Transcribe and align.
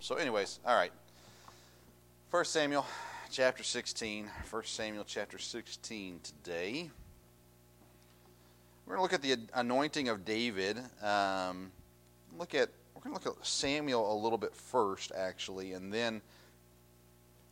so, 0.00 0.14
anyways, 0.14 0.60
all 0.64 0.74
right. 0.74 0.92
First 2.30 2.52
Samuel 2.52 2.86
chapter 3.30 3.62
16. 3.62 4.30
First 4.44 4.74
Samuel 4.74 5.04
chapter 5.06 5.36
16 5.36 6.20
today. 6.22 6.90
We're 8.86 8.96
going 8.96 8.98
to 8.98 9.02
look 9.02 9.12
at 9.12 9.20
the 9.20 9.36
anointing 9.52 10.08
of 10.08 10.24
David. 10.24 10.78
Um, 11.02 11.70
look 12.38 12.54
at 12.54 12.70
we're 12.94 13.02
going 13.02 13.14
to 13.14 13.24
look 13.24 13.38
at 13.38 13.46
Samuel 13.46 14.10
a 14.10 14.16
little 14.16 14.38
bit 14.38 14.54
first, 14.54 15.12
actually, 15.14 15.74
and 15.74 15.92
then 15.92 16.22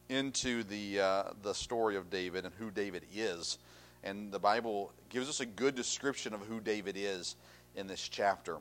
into 0.09 0.63
the 0.65 1.01
uh, 1.01 1.23
the 1.43 1.53
story 1.53 1.97
of 1.97 2.09
David 2.09 2.47
and 2.47 2.55
who 2.59 2.71
David 2.71 3.03
is. 3.15 3.59
And 4.03 4.33
the 4.33 4.39
Bible 4.39 4.93
gives 5.11 5.29
us 5.29 5.41
a 5.41 5.47
good 5.47 5.75
description 5.75 6.33
of 6.33 6.41
who 6.47 6.61
David 6.61 6.97
is 6.97 7.37
in 7.77 7.87
this 7.87 8.09
chapter. 8.09 8.57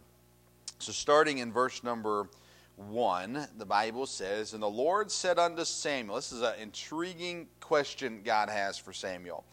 So, 0.80 0.92
starting 0.92 1.38
in 1.38 1.54
verse 1.54 1.84
number 1.84 2.28
one, 2.78 3.48
the 3.58 3.66
Bible 3.66 4.06
says, 4.06 4.54
And 4.54 4.62
the 4.62 4.70
Lord 4.70 5.12
said 5.12 5.40
unto 5.40 5.66
Samuel, 5.66 6.16
This 6.16 6.32
is 6.32 6.42
an 6.42 6.54
intriguing 6.62 7.48
question 7.60 8.22
God 8.24 8.50
has 8.50 8.78
for 8.78 8.94
Samuel. 8.94 9.44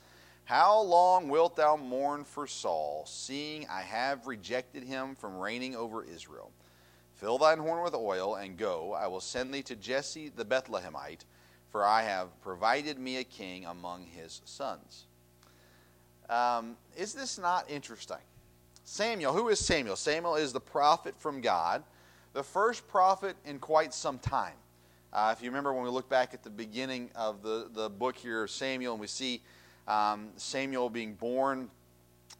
How 0.44 0.80
long 0.80 1.28
wilt 1.28 1.56
thou 1.56 1.76
mourn 1.76 2.24
for 2.24 2.46
Saul, 2.46 3.04
seeing 3.06 3.66
I 3.70 3.80
have 3.80 4.26
rejected 4.26 4.84
him 4.84 5.14
from 5.14 5.38
reigning 5.38 5.74
over 5.74 6.04
Israel? 6.04 6.52
Fill 7.14 7.38
thine 7.38 7.58
horn 7.58 7.82
with 7.82 7.94
oil, 7.94 8.34
and 8.34 8.58
go. 8.58 8.92
I 8.92 9.06
will 9.06 9.20
send 9.20 9.54
thee 9.54 9.62
to 9.62 9.76
Jesse 9.76 10.28
the 10.28 10.44
Bethlehemite, 10.44 11.24
for 11.70 11.84
I 11.84 12.02
have 12.02 12.28
provided 12.42 12.98
me 12.98 13.16
a 13.16 13.24
king 13.24 13.64
among 13.64 14.04
his 14.04 14.42
sons. 14.44 15.06
Um, 16.28 16.76
is 16.96 17.14
this 17.14 17.38
not 17.38 17.70
interesting? 17.70 18.18
Samuel, 18.84 19.32
who 19.32 19.48
is 19.48 19.58
Samuel? 19.58 19.96
Samuel 19.96 20.36
is 20.36 20.52
the 20.52 20.60
prophet 20.60 21.14
from 21.18 21.40
God, 21.40 21.82
the 22.34 22.42
first 22.42 22.86
prophet 22.88 23.36
in 23.46 23.58
quite 23.58 23.94
some 23.94 24.18
time. 24.18 24.56
Uh, 25.12 25.32
if 25.34 25.42
you 25.42 25.48
remember 25.48 25.72
when 25.72 25.84
we 25.84 25.90
look 25.90 26.08
back 26.08 26.34
at 26.34 26.42
the 26.42 26.50
beginning 26.50 27.08
of 27.14 27.42
the, 27.42 27.70
the 27.72 27.88
book 27.88 28.16
here, 28.16 28.42
of 28.42 28.50
Samuel, 28.50 28.94
and 28.94 29.00
we 29.00 29.06
see 29.06 29.40
um, 29.86 30.30
Samuel 30.36 30.90
being 30.90 31.14
born 31.14 31.70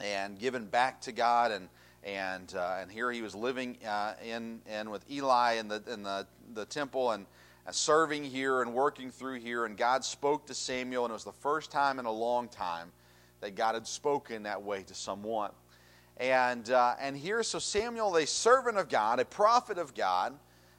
and 0.01 0.37
given 0.37 0.67
back 0.67 1.01
to 1.03 1.13
God, 1.13 1.53
and 1.53 1.69
and 2.03 2.53
uh, 2.55 2.79
and 2.81 2.91
here 2.91 3.11
he 3.13 3.23
was 3.23 3.35
living 3.35 3.79
uh, 3.87 4.15
in 4.23 4.61
with 4.91 5.09
Eli 5.11 5.55
in 5.55 5.69
the 5.69 5.83
in 5.91 6.03
the, 6.03 6.27
the 6.53 6.65
temple 6.67 7.13
and 7.13 7.25
serving 7.71 8.25
here 8.25 8.61
and 8.61 8.75
working 8.75 9.11
through 9.11 9.39
here, 9.39 9.65
and 9.65 9.77
God 9.77 10.05
spoke 10.05 10.47
to 10.47 10.55
Samuel, 10.55 11.05
and 11.05 11.13
it 11.13 11.15
was 11.15 11.25
the 11.25 11.33
first 11.33 11.71
time 11.71 12.01
in 12.01 12.05
a 12.05 12.13
long 12.13 12.49
time 12.49 12.91
that 13.41 13.55
God 13.55 13.75
had 13.75 13.87
spoken 13.87 14.43
that 14.43 14.63
way 14.63 14.83
to 14.83 14.95
someone. 14.95 15.53
And, 16.17 16.71
uh, 16.71 16.95
and 17.01 17.17
here, 17.17 17.43
so 17.43 17.59
Samuel, 17.59 18.17
a 18.17 18.27
servant 18.27 18.79
of 18.79 18.89
God, 18.89 19.19
a 19.19 19.25
prophet 19.25 19.79
of 19.79 19.95
God, 19.95 20.35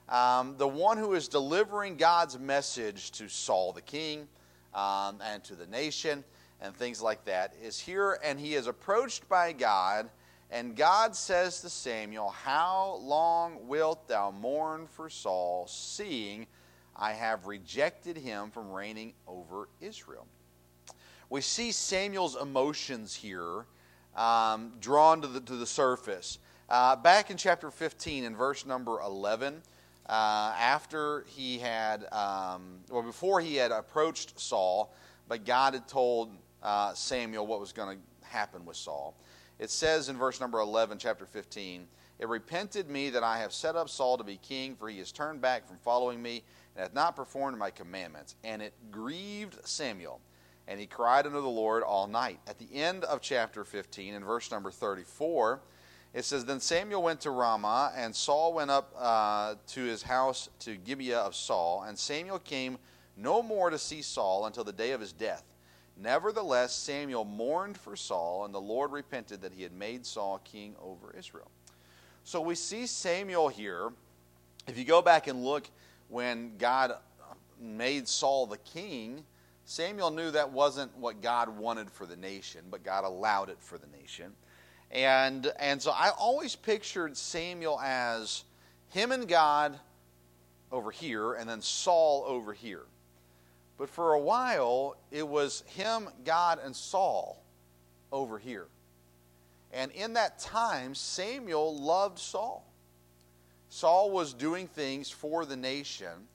um, 0.08 0.56
the 0.58 0.68
one 0.68 0.98
who 0.98 1.14
is 1.14 1.28
delivering 1.28 1.98
God's 1.98 2.40
message 2.40 3.12
to 3.12 3.28
Saul 3.28 3.74
the 3.74 3.82
king 3.82 4.28
um, 4.74 5.20
and 5.22 5.44
to 5.46 5.56
the 5.56 5.68
nation 5.68 6.24
and 6.62 6.74
things 6.74 7.02
like 7.02 7.26
that, 7.26 7.54
is 7.62 7.80
here 7.80 8.18
and 8.24 8.40
he 8.40 8.54
is 8.54 8.68
approached 8.68 9.28
by 9.28 9.52
God. 9.52 10.10
And 10.52 10.76
God 10.76 11.16
says 11.16 11.60
to 11.62 11.70
Samuel, 11.70 12.30
How 12.30 13.00
long 13.02 13.68
wilt 13.68 14.08
thou 14.08 14.32
mourn 14.32 14.88
for 14.88 15.10
Saul, 15.10 15.68
seeing 15.68 16.48
I 16.96 17.12
have 17.12 17.46
rejected 17.46 18.16
him 18.16 18.52
from 18.52 18.72
reigning 18.72 19.14
over 19.28 19.68
Israel? 19.82 20.28
We 21.30 21.42
see 21.42 21.72
Samuel's 21.72 22.40
emotions 22.40 23.16
here 23.16 23.66
um, 24.16 24.74
drawn 24.80 25.22
to 25.22 25.28
the, 25.28 25.42
to 25.42 25.56
the 25.56 25.66
surface. 25.66 26.40
Uh, 26.70 26.96
back 26.96 27.30
in 27.30 27.38
chapter 27.38 27.70
15, 27.70 28.24
in 28.24 28.36
verse 28.36 28.66
number 28.66 29.00
11, 29.02 29.62
uh, 30.08 30.54
after 30.60 31.26
he 31.28 31.58
had, 31.60 32.12
um, 32.12 32.80
well, 32.90 33.04
before 33.04 33.42
he 33.42 33.56
had 33.56 33.72
approached 33.72 34.40
Saul, 34.40 34.94
but 35.28 35.46
God 35.46 35.74
had 35.74 35.88
told 35.88 36.32
uh, 36.64 36.94
Samuel 36.94 37.46
what 37.46 37.60
was 37.60 37.72
going 37.72 37.98
to 37.98 38.28
happen 38.28 38.66
with 38.66 38.78
Saul. 38.78 39.16
It 39.60 39.70
says 39.70 40.10
in 40.10 40.18
verse 40.18 40.40
number 40.40 40.60
11, 40.60 40.98
chapter 40.98 41.26
15, 41.26 41.88
It 42.20 42.28
repented 42.28 42.90
me 42.90 43.10
that 43.12 43.24
I 43.24 43.40
have 43.40 43.54
set 43.54 43.76
up 43.76 43.90
Saul 43.90 44.18
to 44.18 44.24
be 44.24 44.38
king, 44.38 44.76
for 44.76 44.90
he 44.90 45.00
has 45.00 45.12
turned 45.12 45.42
back 45.42 45.68
from 45.68 45.78
following 45.78 46.22
me 46.22 46.44
and 46.76 46.84
hath 46.84 46.94
not 46.94 47.16
performed 47.16 47.58
my 47.58 47.70
commandments. 47.70 48.36
And 48.44 48.62
it 48.62 48.74
grieved 48.92 49.58
Samuel 49.66 50.20
and 50.68 50.80
he 50.80 50.88
cried 50.88 51.26
unto 51.26 51.42
the 51.42 51.48
Lord 51.48 51.84
all 51.84 52.08
night. 52.08 52.40
At 52.48 52.60
the 52.60 52.68
end 52.74 53.04
of 53.04 53.22
chapter 53.22 53.64
15, 53.64 54.14
in 54.14 54.24
verse 54.24 54.52
number 54.52 54.72
34, 54.72 55.62
it 56.14 56.26
says, 56.26 56.46
Then 56.46 56.60
Samuel 56.60 57.04
went 57.04 57.22
to 57.22 57.32
Ramah, 57.32 57.94
and 57.96 58.16
Saul 58.16 58.54
went 58.54 58.72
up 58.72 58.94
uh, 58.98 59.56
to 59.68 59.84
his 59.84 60.02
house 60.02 60.50
to 60.60 60.78
Gibeah 60.78 61.20
of 61.20 61.36
Saul, 61.36 61.84
and 61.88 61.98
Samuel 61.98 62.40
came 62.40 62.78
no 63.18 63.44
more 63.44 63.70
to 63.70 63.78
see 63.78 64.02
Saul 64.02 64.46
until 64.46 64.64
the 64.64 64.74
day 64.74 64.92
of 64.92 65.02
his 65.02 65.12
death. 65.12 65.44
Nevertheless, 65.98 66.76
Samuel 66.76 67.24
mourned 67.24 67.78
for 67.78 67.96
Saul, 67.96 68.46
and 68.46 68.54
the 68.54 68.60
Lord 68.60 68.92
repented 68.92 69.42
that 69.42 69.54
he 69.54 69.64
had 69.64 69.72
made 69.72 70.06
Saul 70.06 70.42
king 70.44 70.76
over 70.82 71.16
Israel. 71.18 71.50
So 72.24 72.42
we 72.42 72.56
see 72.56 72.86
Samuel 72.88 73.50
here. 73.50 73.92
If 74.68 74.78
you 74.78 74.84
go 74.84 75.02
back 75.02 75.28
and 75.28 75.44
look 75.44 75.70
when 76.10 76.58
God 76.58 76.94
made 77.62 78.08
Saul 78.08 78.46
the 78.46 78.58
king, 78.58 79.24
Samuel 79.66 80.12
knew 80.12 80.30
that 80.32 80.52
wasn't 80.52 80.96
what 80.96 81.22
God 81.22 81.50
wanted 81.50 81.90
for 81.90 82.06
the 82.06 82.16
nation, 82.16 82.62
but 82.70 82.84
God 82.84 83.04
allowed 83.04 83.50
it 83.50 83.58
for 83.60 83.80
the 83.80 83.88
nation. 83.88 84.32
And, 84.92 85.52
and 85.60 85.82
so 85.82 85.92
I 85.92 86.12
always 86.18 86.56
pictured 86.56 87.18
Samuel 87.18 87.80
as 87.82 88.44
him 88.90 89.12
and 89.12 89.28
God 89.28 89.78
over 90.72 90.92
here, 90.92 91.34
and 91.34 91.50
then 91.50 91.62
Saul 91.62 92.24
over 92.28 92.54
here. 92.54 92.84
But 93.78 93.90
for 93.90 94.14
a 94.14 94.20
while, 94.20 94.98
it 95.12 95.28
was 95.28 95.64
him, 95.68 96.10
God, 96.24 96.60
and 96.64 96.76
Saul 96.76 97.42
over 98.12 98.38
here. 98.38 98.68
And 99.74 99.92
in 99.92 100.14
that 100.14 100.40
time, 100.40 100.96
Samuel 100.96 101.78
loved 101.78 102.20
Saul. 102.20 102.66
Saul 103.70 104.12
was 104.12 104.34
doing 104.34 104.68
things 104.68 105.10
for 105.10 105.46
the 105.46 105.58
nation 105.58 106.28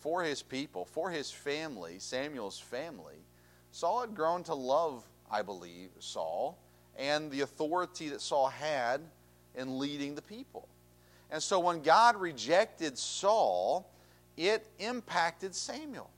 for 0.00 0.22
his 0.22 0.42
people, 0.42 0.84
for 0.84 1.10
his 1.10 1.30
family, 1.30 1.98
Samuel's 1.98 2.58
family, 2.58 3.16
Saul 3.72 4.00
had 4.00 4.14
grown 4.14 4.42
to 4.44 4.54
love, 4.54 5.04
I 5.30 5.42
believe, 5.42 5.90
Saul 5.98 6.58
and 6.98 7.30
the 7.30 7.42
authority 7.42 8.08
that 8.08 8.20
Saul 8.20 8.48
had 8.48 9.00
in 9.54 9.78
leading 9.78 10.14
the 10.14 10.22
people. 10.22 10.68
And 11.30 11.42
so 11.42 11.60
when 11.60 11.82
God 11.82 12.16
rejected 12.16 12.98
Saul, 12.98 13.88
it 14.36 14.66
impacted 14.78 15.54
Samuel. 15.54 16.10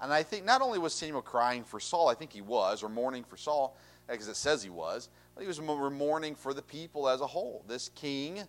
And 0.00 0.12
I 0.12 0.22
think 0.22 0.44
not 0.44 0.62
only 0.62 0.78
was 0.78 0.94
Samuel 0.94 1.22
crying 1.22 1.64
for 1.64 1.80
Saul, 1.80 2.08
I 2.08 2.14
think 2.14 2.32
he 2.32 2.40
was, 2.40 2.82
or 2.82 2.88
mourning 2.88 3.24
for 3.24 3.36
Saul, 3.36 3.76
because 4.06 4.28
it 4.28 4.36
says 4.36 4.62
he 4.62 4.70
was, 4.70 5.08
but 5.34 5.42
he 5.42 5.48
was 5.48 5.60
mourning 5.60 6.34
for 6.34 6.54
the 6.54 6.62
people 6.62 7.08
as 7.08 7.20
a 7.20 7.26
whole. 7.26 7.64
This 7.68 7.90
king 7.94 8.40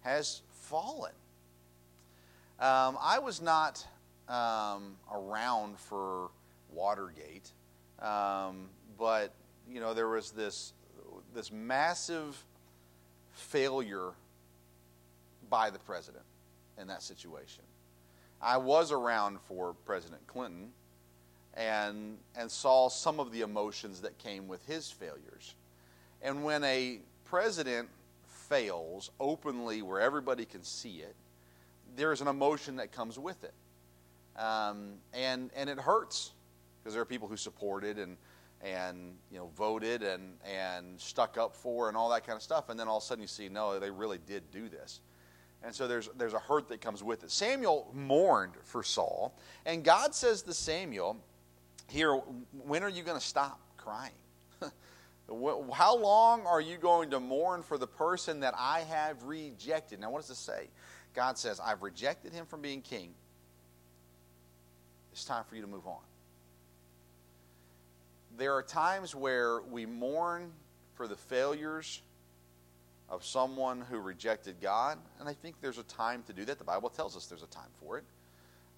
has 0.00 0.42
fallen. 0.50 1.12
Um, 2.58 2.98
I 3.00 3.18
was 3.18 3.40
not 3.40 3.86
um, 4.28 4.96
around 5.12 5.78
for 5.78 6.30
Watergate, 6.72 7.50
um, 8.00 8.68
but 8.98 9.32
you 9.70 9.80
know 9.80 9.94
there 9.94 10.08
was 10.08 10.30
this 10.30 10.72
this 11.34 11.52
massive 11.52 12.42
failure 13.32 14.12
by 15.48 15.70
the 15.70 15.78
president 15.80 16.24
in 16.78 16.86
that 16.88 17.02
situation. 17.02 17.62
I 18.40 18.56
was 18.56 18.92
around 18.92 19.40
for 19.40 19.74
President 19.84 20.26
Clinton 20.26 20.70
and 21.54 22.18
and 22.36 22.50
saw 22.50 22.88
some 22.88 23.18
of 23.18 23.32
the 23.32 23.40
emotions 23.40 24.00
that 24.02 24.18
came 24.18 24.48
with 24.48 24.64
his 24.66 24.90
failures. 24.90 25.54
And 26.22 26.44
when 26.44 26.64
a 26.64 27.00
president 27.24 27.88
fails 28.26 29.10
openly 29.18 29.82
where 29.82 30.00
everybody 30.00 30.44
can 30.44 30.62
see 30.62 30.98
it, 30.98 31.14
there's 31.96 32.20
an 32.20 32.28
emotion 32.28 32.76
that 32.76 32.92
comes 32.92 33.18
with 33.18 33.42
it. 33.44 33.54
Um, 34.38 34.94
and, 35.14 35.50
and 35.56 35.70
it 35.70 35.78
hurts 35.78 36.32
because 36.82 36.94
there 36.94 37.02
are 37.02 37.06
people 37.06 37.26
who 37.26 37.36
supported 37.36 37.98
and, 37.98 38.16
and 38.62 39.14
you 39.30 39.38
know, 39.38 39.50
voted 39.56 40.02
and, 40.02 40.34
and 40.44 41.00
stuck 41.00 41.38
up 41.38 41.54
for 41.54 41.88
and 41.88 41.96
all 41.96 42.08
that 42.10 42.26
kind 42.26 42.36
of 42.36 42.42
stuff. 42.42 42.68
And 42.68 42.78
then 42.78 42.88
all 42.88 42.98
of 42.98 43.02
a 43.02 43.06
sudden 43.06 43.22
you 43.22 43.28
see, 43.28 43.48
no, 43.48 43.78
they 43.78 43.90
really 43.90 44.18
did 44.26 44.50
do 44.50 44.68
this. 44.68 45.00
And 45.62 45.74
so 45.74 45.88
there's, 45.88 46.08
there's 46.16 46.34
a 46.34 46.38
hurt 46.38 46.68
that 46.68 46.80
comes 46.80 47.02
with 47.02 47.24
it. 47.24 47.30
Samuel 47.30 47.90
mourned 47.92 48.52
for 48.62 48.82
Saul. 48.82 49.36
And 49.64 49.82
God 49.82 50.14
says 50.14 50.42
to 50.42 50.54
Samuel, 50.54 51.16
Here, 51.88 52.12
when 52.12 52.82
are 52.82 52.88
you 52.88 53.02
going 53.02 53.18
to 53.18 53.26
stop 53.26 53.58
crying? 53.76 54.12
How 55.72 55.96
long 55.96 56.46
are 56.46 56.60
you 56.60 56.76
going 56.76 57.10
to 57.10 57.20
mourn 57.20 57.62
for 57.62 57.78
the 57.78 57.86
person 57.86 58.40
that 58.40 58.54
I 58.56 58.80
have 58.80 59.24
rejected? 59.24 59.98
Now, 59.98 60.10
what 60.10 60.20
does 60.20 60.28
this 60.28 60.38
say? 60.38 60.68
God 61.14 61.38
says, 61.38 61.58
I've 61.58 61.82
rejected 61.82 62.32
him 62.32 62.46
from 62.46 62.60
being 62.60 62.82
king 62.82 63.14
it's 65.16 65.24
time 65.24 65.44
for 65.48 65.56
you 65.56 65.62
to 65.62 65.66
move 65.66 65.86
on. 65.86 65.96
There 68.36 68.52
are 68.52 68.62
times 68.62 69.14
where 69.14 69.62
we 69.62 69.86
mourn 69.86 70.52
for 70.94 71.08
the 71.08 71.16
failures 71.16 72.02
of 73.08 73.24
someone 73.24 73.80
who 73.80 73.98
rejected 73.98 74.56
God, 74.60 74.98
and 75.18 75.26
I 75.26 75.32
think 75.32 75.56
there's 75.62 75.78
a 75.78 75.84
time 75.84 76.22
to 76.26 76.34
do 76.34 76.44
that. 76.44 76.58
The 76.58 76.64
Bible 76.64 76.90
tells 76.90 77.16
us 77.16 77.28
there's 77.28 77.42
a 77.42 77.46
time 77.46 77.70
for 77.82 77.96
it. 77.96 78.04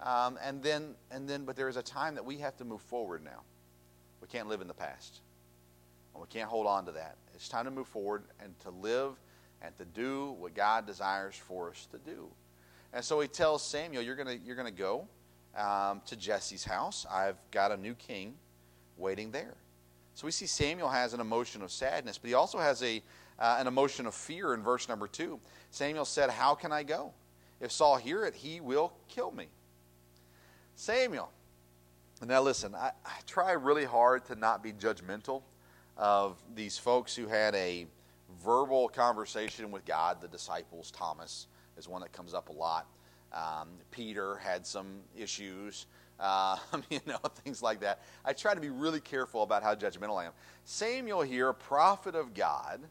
Um, 0.01 0.39
and 0.41 0.63
then, 0.63 0.95
and 1.11 1.27
then, 1.27 1.43
but 1.43 1.57
there 1.57 1.67
is 1.67 1.75
a 1.75 1.83
time 1.83 2.15
that 2.15 2.23
we 2.23 2.37
have 2.37 2.55
to 2.59 2.63
move 2.63 2.81
forward 2.83 3.21
now. 3.21 3.41
We 4.21 4.29
can't 4.29 4.47
live 4.47 4.61
in 4.61 4.69
the 4.69 4.73
past. 4.73 5.19
And 6.13 6.21
we 6.21 6.27
can't 6.29 6.49
hold 6.49 6.67
on 6.67 6.85
to 6.85 6.93
that. 6.93 7.17
It's 7.35 7.49
time 7.49 7.65
to 7.65 7.71
move 7.71 7.87
forward 7.87 8.23
and 8.41 8.57
to 8.61 8.69
live 8.69 9.11
and 9.61 9.77
to 9.77 9.83
do 9.83 10.37
what 10.39 10.53
God 10.53 10.87
desires 10.87 11.35
for 11.35 11.71
us 11.71 11.85
to 11.91 11.97
do. 11.97 12.27
And 12.93 13.03
so 13.03 13.19
he 13.19 13.27
tells 13.27 13.61
Samuel, 13.61 14.03
You're 14.03 14.15
to 14.15 14.37
you're 14.37 14.55
to 14.55 14.71
go 14.71 15.05
um, 15.55 16.01
to 16.05 16.15
Jesse's 16.15 16.63
house. 16.63 17.05
I've 17.09 17.37
got 17.51 17.71
a 17.71 17.77
new 17.77 17.93
king 17.95 18.35
waiting 18.97 19.31
there. 19.31 19.55
So 20.13 20.25
we 20.25 20.31
see 20.31 20.47
Samuel 20.47 20.89
has 20.89 21.13
an 21.13 21.21
emotion 21.21 21.61
of 21.61 21.71
sadness, 21.71 22.17
but 22.17 22.27
he 22.27 22.33
also 22.33 22.57
has 22.57 22.83
a, 22.83 23.01
uh, 23.39 23.57
an 23.59 23.67
emotion 23.67 24.05
of 24.05 24.13
fear 24.13 24.53
in 24.53 24.61
verse 24.61 24.89
number 24.89 25.07
two. 25.07 25.39
Samuel 25.71 26.05
said, 26.05 26.29
How 26.29 26.55
can 26.55 26.71
I 26.71 26.83
go? 26.83 27.13
If 27.61 27.71
Saul 27.71 27.97
hear 27.97 28.25
it, 28.25 28.35
he 28.35 28.59
will 28.59 28.93
kill 29.07 29.31
me. 29.31 29.47
Samuel. 30.75 31.31
Now, 32.25 32.41
listen, 32.41 32.75
I, 32.75 32.91
I 33.05 33.11
try 33.25 33.53
really 33.53 33.85
hard 33.85 34.25
to 34.25 34.35
not 34.35 34.61
be 34.61 34.73
judgmental 34.73 35.41
of 35.95 36.41
these 36.53 36.77
folks 36.77 37.15
who 37.15 37.27
had 37.27 37.55
a 37.55 37.85
verbal 38.43 38.89
conversation 38.89 39.71
with 39.71 39.85
God, 39.85 40.21
the 40.21 40.27
disciples. 40.27 40.91
Thomas 40.91 41.47
is 41.77 41.87
one 41.87 42.01
that 42.01 42.11
comes 42.11 42.33
up 42.33 42.49
a 42.49 42.53
lot. 42.53 42.87
Um, 43.33 43.69
Peter 43.91 44.37
had 44.37 44.65
some 44.65 44.87
issues, 45.15 45.85
uh, 46.19 46.57
you 46.89 46.99
know, 47.05 47.17
things 47.43 47.61
like 47.61 47.81
that. 47.81 48.01
I 48.25 48.33
try 48.33 48.53
to 48.53 48.61
be 48.61 48.69
really 48.69 48.99
careful 48.99 49.43
about 49.43 49.63
how 49.63 49.75
judgmental 49.75 50.19
I 50.19 50.25
am. 50.25 50.31
Samuel 50.65 51.21
here, 51.21 51.49
a 51.49 51.53
prophet 51.53 52.15
of 52.15 52.33
God, 52.33 52.81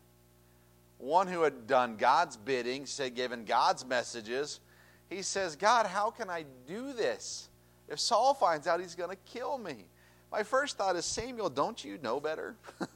one 0.98 1.26
who 1.28 1.42
had 1.42 1.66
done 1.66 1.96
God's 1.96 2.36
bidding, 2.36 2.86
said, 2.86 3.14
given 3.14 3.44
God's 3.44 3.84
messages, 3.86 4.60
he 5.08 5.22
says, 5.22 5.56
God, 5.56 5.86
how 5.86 6.10
can 6.10 6.28
I 6.28 6.44
do 6.66 6.92
this? 6.92 7.48
If 7.88 7.98
Saul 7.98 8.34
finds 8.34 8.66
out, 8.66 8.80
he's 8.80 8.94
going 8.94 9.10
to 9.10 9.16
kill 9.24 9.56
me. 9.58 9.86
My 10.30 10.42
first 10.42 10.76
thought 10.76 10.96
is, 10.96 11.06
Samuel, 11.06 11.48
don't 11.48 11.82
you 11.82 11.98
know 12.02 12.20
better? 12.20 12.56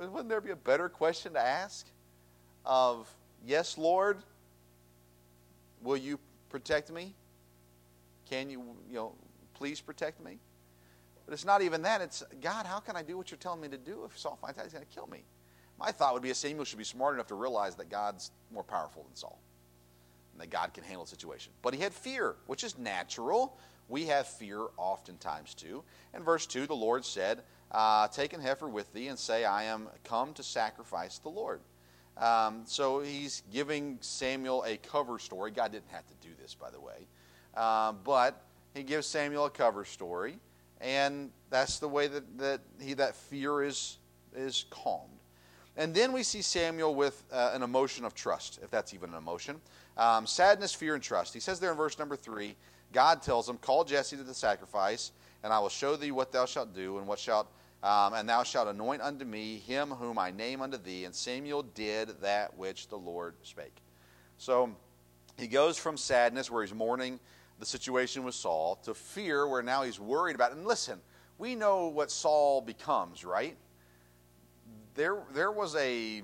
Wouldn't 0.00 0.28
there 0.28 0.40
be 0.40 0.50
a 0.50 0.56
better 0.56 0.88
question 0.88 1.32
to 1.32 1.40
ask? 1.40 1.86
Of, 2.64 3.12
yes, 3.44 3.76
Lord, 3.76 4.18
will 5.82 5.96
you 5.96 6.18
protect 6.48 6.90
me? 6.90 7.14
Can 8.28 8.50
you, 8.50 8.62
you 8.88 8.96
know, 8.96 9.12
please 9.54 9.80
protect 9.80 10.22
me? 10.22 10.38
But 11.26 11.34
it's 11.34 11.44
not 11.44 11.62
even 11.62 11.82
that. 11.82 12.00
It's, 12.00 12.22
God, 12.40 12.66
how 12.66 12.80
can 12.80 12.96
I 12.96 13.02
do 13.02 13.16
what 13.16 13.30
you're 13.30 13.38
telling 13.38 13.60
me 13.60 13.68
to 13.68 13.78
do 13.78 14.04
if 14.04 14.18
Saul 14.18 14.38
finds 14.40 14.58
out 14.58 14.64
he's 14.64 14.72
going 14.72 14.84
to 14.84 14.94
kill 14.94 15.06
me? 15.06 15.22
My 15.78 15.90
thought 15.90 16.12
would 16.14 16.22
be 16.22 16.32
Samuel 16.34 16.64
should 16.64 16.78
be 16.78 16.84
smart 16.84 17.14
enough 17.14 17.28
to 17.28 17.34
realize 17.34 17.74
that 17.76 17.88
God's 17.88 18.30
more 18.52 18.62
powerful 18.62 19.04
than 19.04 19.16
Saul 19.16 19.40
and 20.32 20.40
that 20.40 20.50
God 20.50 20.74
can 20.74 20.84
handle 20.84 21.04
the 21.04 21.10
situation. 21.10 21.52
But 21.62 21.74
he 21.74 21.80
had 21.80 21.92
fear, 21.92 22.36
which 22.46 22.64
is 22.64 22.76
natural. 22.78 23.56
We 23.88 24.06
have 24.06 24.26
fear 24.26 24.66
oftentimes 24.76 25.54
too. 25.54 25.82
In 26.14 26.22
verse 26.22 26.46
2, 26.46 26.66
the 26.66 26.74
Lord 26.74 27.04
said, 27.04 27.42
uh, 27.70 28.08
Take 28.08 28.32
an 28.32 28.40
heifer 28.40 28.68
with 28.68 28.92
thee 28.92 29.08
and 29.08 29.18
say, 29.18 29.44
I 29.44 29.64
am 29.64 29.88
come 30.04 30.34
to 30.34 30.42
sacrifice 30.42 31.18
the 31.18 31.28
Lord. 31.28 31.60
Um, 32.16 32.62
so 32.66 33.00
he's 33.00 33.42
giving 33.52 33.98
Samuel 34.00 34.64
a 34.64 34.76
cover 34.76 35.18
story. 35.18 35.50
God 35.50 35.72
didn't 35.72 35.90
have 35.90 36.06
to 36.06 36.14
do 36.20 36.34
this, 36.40 36.54
by 36.54 36.70
the 36.70 36.80
way. 36.80 37.06
Um, 37.56 37.98
but 38.04 38.42
he 38.74 38.82
gives 38.82 39.06
Samuel 39.06 39.46
a 39.46 39.50
cover 39.50 39.84
story, 39.84 40.38
and 40.80 41.30
that's 41.50 41.78
the 41.78 41.88
way 41.88 42.06
that, 42.06 42.38
that, 42.38 42.60
he, 42.80 42.94
that 42.94 43.16
fear 43.16 43.62
is, 43.62 43.98
is 44.34 44.66
calmed. 44.70 45.10
And 45.76 45.94
then 45.94 46.12
we 46.12 46.22
see 46.22 46.42
Samuel 46.42 46.94
with 46.94 47.24
uh, 47.32 47.52
an 47.54 47.62
emotion 47.62 48.04
of 48.04 48.14
trust, 48.14 48.60
if 48.62 48.70
that's 48.70 48.92
even 48.92 49.10
an 49.10 49.16
emotion. 49.16 49.60
Um, 49.96 50.26
sadness, 50.26 50.74
fear, 50.74 50.94
and 50.94 51.02
trust. 51.02 51.32
He 51.32 51.40
says 51.40 51.58
there 51.58 51.70
in 51.70 51.76
verse 51.76 51.98
number 51.98 52.16
three, 52.16 52.56
God 52.92 53.22
tells 53.22 53.48
him, 53.48 53.56
Call 53.56 53.84
Jesse 53.84 54.16
to 54.16 54.22
the 54.22 54.34
sacrifice, 54.34 55.12
and 55.42 55.52
I 55.52 55.58
will 55.58 55.68
show 55.68 55.96
thee 55.96 56.10
what 56.10 56.32
thou 56.32 56.44
shalt 56.44 56.74
do, 56.74 56.98
and 56.98 57.06
what 57.06 57.18
shalt 57.18 57.50
um, 57.82 58.12
and 58.14 58.28
thou 58.28 58.42
shalt 58.42 58.68
anoint 58.68 59.00
unto 59.00 59.24
me 59.24 59.58
him 59.58 59.90
whom 59.90 60.18
I 60.18 60.30
name 60.30 60.60
unto 60.60 60.76
thee. 60.76 61.04
And 61.04 61.14
Samuel 61.14 61.62
did 61.62 62.20
that 62.20 62.56
which 62.56 62.88
the 62.88 62.96
Lord 62.96 63.34
spake. 63.42 63.76
So 64.36 64.70
he 65.38 65.46
goes 65.46 65.78
from 65.78 65.96
sadness, 65.96 66.50
where 66.50 66.62
he's 66.62 66.74
mourning 66.74 67.18
the 67.58 67.66
situation 67.66 68.24
with 68.24 68.34
Saul, 68.34 68.76
to 68.84 68.94
fear, 68.94 69.46
where 69.46 69.62
now 69.62 69.82
he's 69.82 69.98
worried 69.98 70.34
about 70.34 70.52
it. 70.52 70.58
And 70.58 70.66
listen, 70.66 70.98
we 71.38 71.54
know 71.54 71.86
what 71.86 72.10
Saul 72.10 72.60
becomes, 72.60 73.24
right? 73.24 73.56
There, 74.94 75.22
there 75.32 75.50
was 75.50 75.74
a 75.76 76.22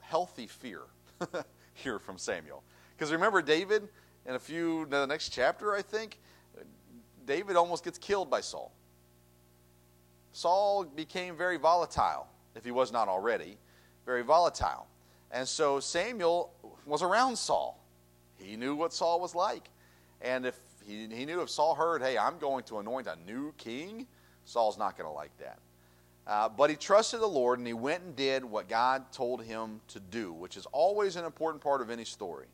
healthy 0.00 0.46
fear 0.46 0.82
here 1.74 1.98
from 1.98 2.16
Samuel. 2.16 2.62
Because 2.96 3.12
remember, 3.12 3.42
David, 3.42 3.88
in 4.26 4.34
a 4.34 4.38
few, 4.38 4.82
in 4.84 4.90
the 4.90 5.06
next 5.06 5.30
chapter, 5.30 5.74
I 5.74 5.82
think, 5.82 6.18
David 7.26 7.56
almost 7.56 7.84
gets 7.84 7.98
killed 7.98 8.30
by 8.30 8.40
Saul. 8.40 8.72
Saul 10.38 10.84
became 10.84 11.36
very 11.36 11.56
volatile, 11.56 12.28
if 12.54 12.64
he 12.64 12.70
was 12.70 12.92
not 12.92 13.08
already, 13.08 13.58
very 14.06 14.22
volatile. 14.22 14.86
And 15.32 15.48
so 15.48 15.80
Samuel 15.80 16.52
was 16.86 17.02
around 17.02 17.34
Saul. 17.36 17.76
He 18.38 18.54
knew 18.54 18.76
what 18.76 18.92
Saul 18.92 19.18
was 19.18 19.34
like. 19.34 19.68
And 20.22 20.46
if 20.46 20.56
he, 20.86 21.08
he 21.08 21.26
knew 21.26 21.40
if 21.40 21.50
Saul 21.50 21.74
heard, 21.74 22.02
hey, 22.02 22.16
I'm 22.16 22.38
going 22.38 22.62
to 22.66 22.78
anoint 22.78 23.08
a 23.08 23.16
new 23.26 23.52
king, 23.58 24.06
Saul's 24.44 24.78
not 24.78 24.96
going 24.96 25.10
to 25.10 25.12
like 25.12 25.36
that. 25.38 25.58
Uh, 26.24 26.48
but 26.48 26.70
he 26.70 26.76
trusted 26.76 27.18
the 27.18 27.26
Lord 27.26 27.58
and 27.58 27.66
he 27.66 27.74
went 27.74 28.04
and 28.04 28.14
did 28.14 28.44
what 28.44 28.68
God 28.68 29.10
told 29.10 29.42
him 29.42 29.80
to 29.88 29.98
do, 29.98 30.32
which 30.32 30.56
is 30.56 30.66
always 30.66 31.16
an 31.16 31.24
important 31.24 31.64
part 31.64 31.80
of 31.80 31.90
any 31.90 32.04
story. 32.04 32.46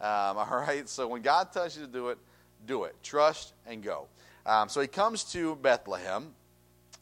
Um, 0.00 0.08
all 0.38 0.64
right, 0.64 0.88
so 0.88 1.08
when 1.08 1.22
God 1.22 1.52
tells 1.52 1.76
you 1.76 1.86
to 1.86 1.92
do 1.92 2.10
it, 2.10 2.18
do 2.68 2.84
it. 2.84 2.94
Trust 3.02 3.54
and 3.66 3.82
go. 3.82 4.06
Um, 4.46 4.68
so 4.68 4.80
he 4.80 4.86
comes 4.86 5.24
to 5.32 5.56
Bethlehem 5.56 6.32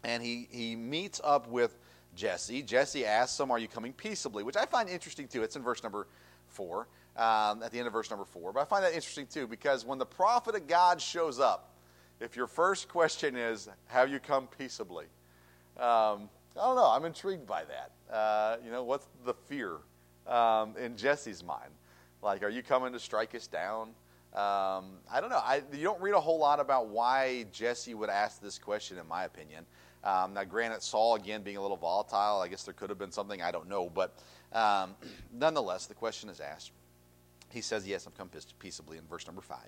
and 0.04 0.22
he, 0.22 0.48
he 0.50 0.76
meets 0.76 1.20
up 1.24 1.48
with 1.48 1.76
Jesse. 2.14 2.62
Jesse 2.62 3.04
asks 3.04 3.38
him, 3.38 3.50
Are 3.50 3.58
you 3.58 3.68
coming 3.68 3.92
peaceably? 3.92 4.42
Which 4.42 4.56
I 4.56 4.66
find 4.66 4.88
interesting 4.88 5.28
too. 5.28 5.42
It's 5.42 5.56
in 5.56 5.62
verse 5.62 5.82
number 5.82 6.06
four, 6.48 6.86
um, 7.16 7.62
at 7.62 7.70
the 7.72 7.78
end 7.78 7.86
of 7.86 7.92
verse 7.92 8.10
number 8.10 8.24
four. 8.24 8.52
But 8.52 8.60
I 8.60 8.64
find 8.64 8.84
that 8.84 8.94
interesting 8.94 9.26
too 9.26 9.46
because 9.46 9.84
when 9.84 9.98
the 9.98 10.06
prophet 10.06 10.54
of 10.54 10.66
God 10.66 11.00
shows 11.00 11.40
up, 11.40 11.70
if 12.20 12.36
your 12.36 12.46
first 12.46 12.88
question 12.88 13.36
is, 13.36 13.68
Have 13.86 14.10
you 14.10 14.20
come 14.20 14.48
peaceably? 14.58 15.06
Um, 15.76 16.28
I 16.56 16.66
don't 16.66 16.76
know. 16.76 16.90
I'm 16.90 17.04
intrigued 17.04 17.46
by 17.46 17.64
that. 17.64 18.14
Uh, 18.14 18.56
you 18.64 18.70
know, 18.70 18.84
what's 18.84 19.08
the 19.24 19.34
fear 19.34 19.78
um, 20.26 20.76
in 20.76 20.96
Jesse's 20.96 21.42
mind? 21.42 21.72
Like, 22.22 22.42
are 22.42 22.48
you 22.48 22.62
coming 22.62 22.92
to 22.92 23.00
strike 23.00 23.34
us 23.34 23.48
down? 23.48 23.88
Um, 24.34 24.98
I 25.12 25.20
don't 25.20 25.30
know. 25.30 25.42
I, 25.44 25.62
you 25.72 25.82
don't 25.82 26.00
read 26.00 26.14
a 26.14 26.20
whole 26.20 26.38
lot 26.38 26.58
about 26.58 26.88
why 26.88 27.46
Jesse 27.52 27.94
would 27.94 28.10
ask 28.10 28.40
this 28.40 28.58
question, 28.58 28.98
in 28.98 29.06
my 29.06 29.24
opinion. 29.24 29.64
Um, 30.04 30.34
now, 30.34 30.44
granted, 30.44 30.82
Saul, 30.82 31.14
again, 31.14 31.42
being 31.42 31.56
a 31.56 31.62
little 31.62 31.78
volatile, 31.78 32.40
I 32.40 32.48
guess 32.48 32.62
there 32.62 32.74
could 32.74 32.90
have 32.90 32.98
been 32.98 33.10
something, 33.10 33.40
I 33.40 33.50
don't 33.50 33.68
know. 33.68 33.90
But 33.92 34.14
um, 34.52 34.94
nonetheless, 35.32 35.86
the 35.86 35.94
question 35.94 36.28
is 36.28 36.40
asked. 36.40 36.72
He 37.50 37.60
says, 37.60 37.86
Yes, 37.86 38.06
I've 38.06 38.16
come 38.16 38.30
peaceably 38.58 38.98
in 38.98 39.04
verse 39.04 39.26
number 39.26 39.40
5. 39.40 39.58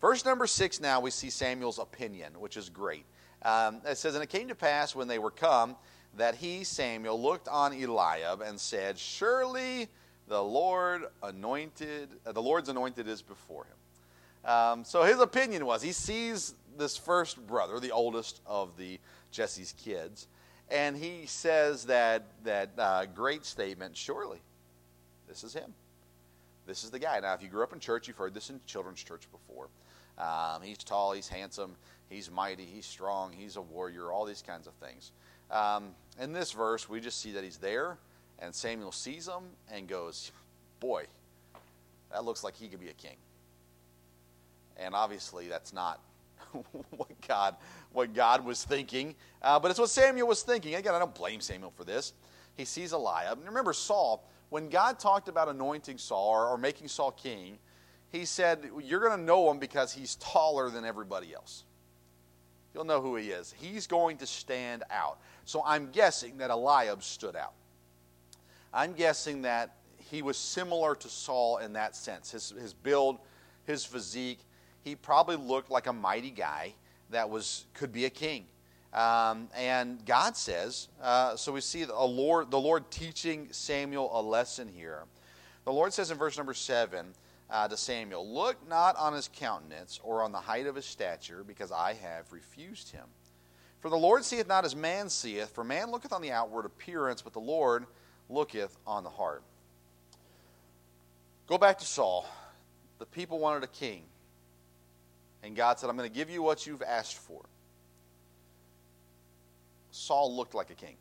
Verse 0.00 0.24
number 0.24 0.46
6 0.46 0.80
now, 0.80 1.00
we 1.00 1.10
see 1.10 1.30
Samuel's 1.30 1.78
opinion, 1.78 2.32
which 2.38 2.56
is 2.56 2.68
great. 2.68 3.06
Um, 3.42 3.80
it 3.86 3.96
says, 3.96 4.14
And 4.14 4.22
it 4.22 4.28
came 4.28 4.48
to 4.48 4.54
pass 4.54 4.94
when 4.94 5.08
they 5.08 5.18
were 5.18 5.30
come 5.30 5.76
that 6.16 6.34
he, 6.34 6.62
Samuel, 6.62 7.20
looked 7.20 7.48
on 7.48 7.72
Eliab 7.72 8.42
and 8.42 8.60
said, 8.60 8.98
Surely 8.98 9.88
the 10.28 10.42
Lord 10.42 11.04
anointed, 11.22 12.08
uh, 12.26 12.32
the 12.32 12.42
Lord's 12.42 12.68
anointed 12.68 13.08
is 13.08 13.22
before 13.22 13.64
him. 13.64 14.50
Um, 14.50 14.84
so 14.84 15.04
his 15.04 15.20
opinion 15.20 15.64
was 15.64 15.80
he 15.82 15.92
sees 15.92 16.54
this 16.76 16.96
first 16.96 17.46
brother, 17.46 17.80
the 17.80 17.92
oldest 17.92 18.40
of 18.46 18.76
the 18.76 18.98
Jesse's 19.34 19.74
kids, 19.76 20.28
and 20.70 20.96
he 20.96 21.26
says 21.26 21.86
that 21.86 22.22
that 22.44 22.70
uh, 22.78 23.06
great 23.06 23.44
statement. 23.44 23.96
Surely, 23.96 24.38
this 25.28 25.42
is 25.42 25.52
him. 25.52 25.74
This 26.66 26.84
is 26.84 26.90
the 26.90 26.98
guy. 26.98 27.18
Now, 27.20 27.34
if 27.34 27.42
you 27.42 27.48
grew 27.48 27.62
up 27.62 27.72
in 27.72 27.80
church, 27.80 28.08
you've 28.08 28.16
heard 28.16 28.32
this 28.32 28.48
in 28.48 28.60
children's 28.64 29.02
church 29.02 29.26
before. 29.30 29.68
Um, 30.16 30.62
he's 30.62 30.78
tall, 30.78 31.12
he's 31.12 31.28
handsome, 31.28 31.74
he's 32.08 32.30
mighty, 32.30 32.64
he's 32.64 32.86
strong, 32.86 33.32
he's 33.32 33.56
a 33.56 33.60
warrior, 33.60 34.12
all 34.12 34.24
these 34.24 34.42
kinds 34.42 34.68
of 34.68 34.72
things. 34.74 35.10
Um, 35.50 35.90
in 36.20 36.32
this 36.32 36.52
verse, 36.52 36.88
we 36.88 37.00
just 37.00 37.20
see 37.20 37.32
that 37.32 37.42
he's 37.42 37.56
there, 37.56 37.98
and 38.38 38.54
Samuel 38.54 38.92
sees 38.92 39.26
him 39.26 39.42
and 39.70 39.88
goes, 39.88 40.30
Boy, 40.78 41.06
that 42.12 42.24
looks 42.24 42.44
like 42.44 42.54
he 42.54 42.68
could 42.68 42.80
be 42.80 42.88
a 42.88 42.94
king. 42.94 43.16
And 44.76 44.94
obviously, 44.94 45.48
that's 45.48 45.72
not 45.72 46.00
what 46.90 47.10
God 47.26 47.56
what 47.92 48.12
God 48.12 48.44
was 48.44 48.64
thinking, 48.64 49.14
uh, 49.40 49.58
but 49.58 49.70
it's 49.70 49.78
what 49.78 49.88
Samuel 49.88 50.26
was 50.26 50.42
thinking. 50.42 50.74
Again, 50.74 50.94
I 50.94 50.98
don't 50.98 51.14
blame 51.14 51.40
Samuel 51.40 51.72
for 51.76 51.84
this. 51.84 52.12
He 52.56 52.64
sees 52.64 52.92
Eliab. 52.92 53.38
And 53.38 53.46
remember, 53.46 53.72
Saul, 53.72 54.28
when 54.50 54.68
God 54.68 54.98
talked 54.98 55.28
about 55.28 55.48
anointing 55.48 55.98
Saul 55.98 56.30
or, 56.30 56.48
or 56.48 56.58
making 56.58 56.88
Saul 56.88 57.12
king, 57.12 57.58
he 58.10 58.24
said, 58.24 58.70
You're 58.82 59.00
going 59.00 59.18
to 59.18 59.24
know 59.24 59.50
him 59.50 59.58
because 59.58 59.92
he's 59.92 60.16
taller 60.16 60.70
than 60.70 60.84
everybody 60.84 61.34
else. 61.34 61.64
You'll 62.72 62.84
know 62.84 63.00
who 63.00 63.16
he 63.16 63.28
is. 63.28 63.54
He's 63.56 63.86
going 63.86 64.16
to 64.18 64.26
stand 64.26 64.82
out. 64.90 65.18
So 65.44 65.62
I'm 65.64 65.90
guessing 65.90 66.38
that 66.38 66.50
Eliab 66.50 67.02
stood 67.02 67.36
out. 67.36 67.54
I'm 68.72 68.92
guessing 68.92 69.42
that 69.42 69.76
he 69.98 70.22
was 70.22 70.36
similar 70.36 70.96
to 70.96 71.08
Saul 71.08 71.58
in 71.58 71.72
that 71.74 71.94
sense. 71.94 72.32
His, 72.32 72.50
his 72.60 72.74
build, 72.74 73.18
his 73.64 73.84
physique, 73.84 74.40
he 74.84 74.94
probably 74.94 75.36
looked 75.36 75.70
like 75.70 75.86
a 75.86 75.92
mighty 75.92 76.30
guy 76.30 76.74
that 77.10 77.30
was 77.30 77.64
could 77.74 77.92
be 77.92 78.04
a 78.04 78.10
king. 78.10 78.44
Um, 78.92 79.48
and 79.56 80.04
God 80.06 80.36
says, 80.36 80.88
uh, 81.02 81.34
so 81.34 81.50
we 81.50 81.60
see 81.60 81.82
a 81.82 82.04
Lord, 82.04 82.52
the 82.52 82.60
Lord 82.60 82.90
teaching 82.92 83.48
Samuel 83.50 84.08
a 84.12 84.22
lesson 84.22 84.68
here. 84.68 85.02
The 85.64 85.72
Lord 85.72 85.92
says 85.92 86.12
in 86.12 86.18
verse 86.18 86.36
number 86.36 86.54
seven 86.54 87.06
uh, 87.50 87.66
to 87.66 87.76
Samuel, 87.76 88.32
Look 88.32 88.68
not 88.68 88.96
on 88.96 89.12
his 89.12 89.28
countenance 89.34 89.98
or 90.04 90.22
on 90.22 90.30
the 90.30 90.38
height 90.38 90.66
of 90.66 90.76
his 90.76 90.84
stature, 90.84 91.42
because 91.44 91.72
I 91.72 91.94
have 91.94 92.30
refused 92.30 92.92
him. 92.92 93.04
For 93.80 93.88
the 93.88 93.96
Lord 93.96 94.24
seeth 94.24 94.46
not 94.46 94.64
as 94.64 94.76
man 94.76 95.08
seeth, 95.08 95.50
for 95.54 95.64
man 95.64 95.90
looketh 95.90 96.12
on 96.12 96.22
the 96.22 96.30
outward 96.30 96.64
appearance, 96.64 97.20
but 97.20 97.32
the 97.32 97.40
Lord 97.40 97.86
looketh 98.30 98.76
on 98.86 99.02
the 99.02 99.10
heart. 99.10 99.42
Go 101.46 101.58
back 101.58 101.78
to 101.80 101.84
Saul. 101.84 102.26
The 102.98 103.06
people 103.06 103.38
wanted 103.38 103.64
a 103.64 103.68
king. 103.68 104.04
And 105.44 105.54
God 105.54 105.78
said, 105.78 105.90
I'm 105.90 105.96
going 105.96 106.08
to 106.08 106.14
give 106.14 106.30
you 106.30 106.42
what 106.42 106.66
you've 106.66 106.82
asked 106.82 107.18
for. 107.18 107.42
Saul 109.90 110.34
looked 110.34 110.54
like 110.54 110.70
a 110.70 110.74
king. 110.74 110.96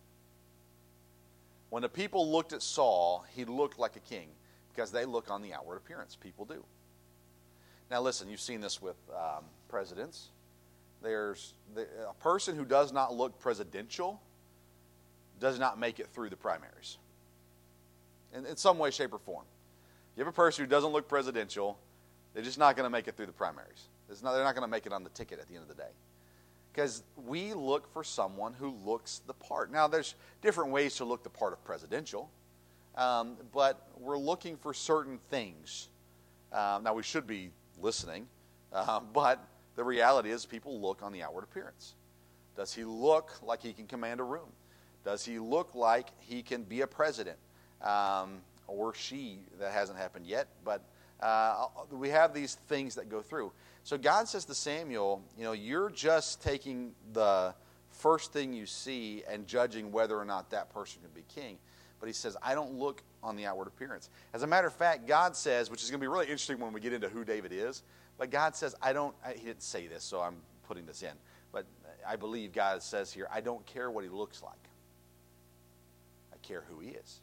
When 1.70 1.82
the 1.82 1.90
people 1.90 2.30
looked 2.30 2.52
at 2.52 2.62
Saul, 2.62 3.26
he 3.34 3.46
looked 3.46 3.80
like 3.80 3.96
a 3.96 4.02
king 4.02 4.28
because 4.70 4.92
they 4.92 5.06
look 5.06 5.32
on 5.32 5.42
the 5.42 5.54
outward 5.54 5.78
appearance. 5.78 6.16
People 6.16 6.46
do. 6.46 6.64
Now, 7.90 8.02
listen, 8.02 8.30
you've 8.30 8.42
seen 8.42 8.60
this 8.60 8.82
with 8.82 8.98
um, 9.16 9.46
presidents. 9.70 10.30
There's 11.02 11.54
the, 11.74 11.88
a 12.10 12.14
person 12.22 12.56
who 12.56 12.66
does 12.66 12.92
not 12.92 13.14
look 13.14 13.40
presidential 13.40 14.22
does 15.40 15.58
not 15.58 15.80
make 15.80 16.00
it 16.00 16.08
through 16.14 16.30
the 16.30 16.36
primaries 16.36 16.98
in, 18.36 18.46
in 18.46 18.58
some 18.58 18.78
way, 18.78 18.92
shape, 18.92 19.14
or 19.14 19.20
form. 19.20 19.46
You 20.16 20.22
have 20.24 20.32
a 20.32 20.36
person 20.36 20.66
who 20.66 20.70
doesn't 20.70 20.92
look 20.92 21.08
presidential, 21.08 21.80
they're 22.34 22.44
just 22.44 22.58
not 22.58 22.76
going 22.76 22.86
to 22.86 22.90
make 22.90 23.08
it 23.08 23.16
through 23.16 23.28
the 23.28 23.34
primaries. 23.34 23.88
Not, 24.22 24.34
they're 24.34 24.44
not 24.44 24.56
going 24.56 24.64
to 24.64 24.72
make 24.72 24.86
it 24.86 24.94
on 24.94 25.04
the 25.04 25.10
ticket 25.10 25.40
at 25.40 25.48
the 25.48 25.56
end 25.56 25.64
of 25.64 25.70
the 25.70 25.82
day. 25.82 25.90
Because 26.72 27.04
we 27.26 27.54
look 27.54 27.92
for 27.94 28.04
someone 28.04 28.54
who 28.54 28.76
looks 28.86 29.22
the 29.28 29.34
part. 29.34 29.72
Now, 29.72 29.88
there's 29.88 30.16
different 30.42 30.72
ways 30.72 30.96
to 30.96 31.06
look 31.06 31.24
the 31.24 31.30
part 31.30 31.54
of 31.54 31.64
presidential, 31.64 32.30
um, 32.96 33.38
but 33.54 33.88
we're 34.00 34.18
looking 34.18 34.58
for 34.58 34.74
certain 34.74 35.20
things. 35.30 35.90
Um, 36.52 36.84
now, 36.84 36.94
we 36.94 37.04
should 37.04 37.28
be 37.28 37.52
listening, 37.82 38.28
uh, 38.72 39.00
but 39.14 39.46
the 39.76 39.84
reality 39.84 40.32
is 40.32 40.46
people 40.46 40.80
look 40.80 41.04
on 41.04 41.12
the 41.12 41.24
outward 41.24 41.44
appearance. 41.44 41.96
Does 42.56 42.74
he 42.74 42.84
look 42.84 43.32
like 43.42 43.62
he 43.62 43.74
can 43.74 43.88
command 43.88 44.20
a 44.20 44.24
room? 44.24 44.50
Does 45.04 45.26
he 45.26 45.40
look 45.40 45.76
like 45.76 46.08
he 46.20 46.42
can 46.42 46.64
be 46.64 46.82
a 46.82 46.88
president? 46.88 47.38
Um, 47.82 48.42
or 48.68 48.94
she, 48.94 49.40
that 49.60 49.74
hasn't 49.74 49.98
happened 49.98 50.26
yet, 50.26 50.48
but 50.64 50.82
uh, 51.20 51.68
we 51.92 52.10
have 52.10 52.34
these 52.34 52.56
things 52.68 52.96
that 52.96 53.10
go 53.10 53.22
through. 53.22 53.52
So 53.84 53.98
God 53.98 54.28
says 54.28 54.46
to 54.46 54.56
Samuel, 54.56 55.22
you 55.38 55.44
know, 55.44 55.52
you're 55.52 55.90
just 55.90 56.42
taking 56.42 56.94
the 57.12 57.54
first 57.92 58.32
thing 58.32 58.54
you 58.54 58.66
see 58.66 59.24
and 59.30 59.46
judging 59.46 59.92
whether 59.92 60.18
or 60.18 60.26
not 60.26 60.50
that 60.52 60.74
person 60.74 61.02
can 61.02 61.12
be 61.12 61.24
king. 61.34 61.58
But 62.00 62.08
he 62.08 62.14
says, 62.14 62.36
I 62.42 62.56
don't 62.56 62.74
look 62.74 63.02
on 63.22 63.36
the 63.36 63.46
outward 63.46 63.68
appearance. 63.68 64.10
As 64.34 64.44
a 64.44 64.48
matter 64.48 64.68
of 64.68 64.74
fact, 64.74 65.08
God 65.08 65.36
says, 65.36 65.70
which 65.70 65.84
is 65.84 65.90
going 65.90 66.00
to 66.00 66.04
be 66.04 66.08
really 66.08 66.26
interesting 66.26 66.60
when 66.60 66.74
we 66.74 66.82
get 66.82 66.94
into 66.94 67.10
who 67.10 67.24
David 67.24 67.52
is, 67.54 67.84
but 68.18 68.30
God 68.30 68.56
says, 68.56 68.76
I 68.82 68.94
don't, 68.94 69.16
I, 69.26 69.34
he 69.34 69.46
didn't 69.46 69.64
say 69.64 69.88
this, 69.88 70.04
so 70.04 70.22
I'm 70.22 70.36
putting 70.68 70.86
this 70.86 71.02
in. 71.02 71.14
But 71.52 71.66
I 72.08 72.16
believe 72.16 72.52
God 72.52 72.84
says 72.84 73.12
here, 73.12 73.28
I 73.32 73.42
don't 73.42 73.66
care 73.66 73.90
what 73.90 74.04
he 74.04 74.10
looks 74.10 74.44
like. 74.44 74.54
I 76.34 76.38
care 76.46 76.64
who 76.70 76.80
he 76.80 76.90
is. 76.90 77.22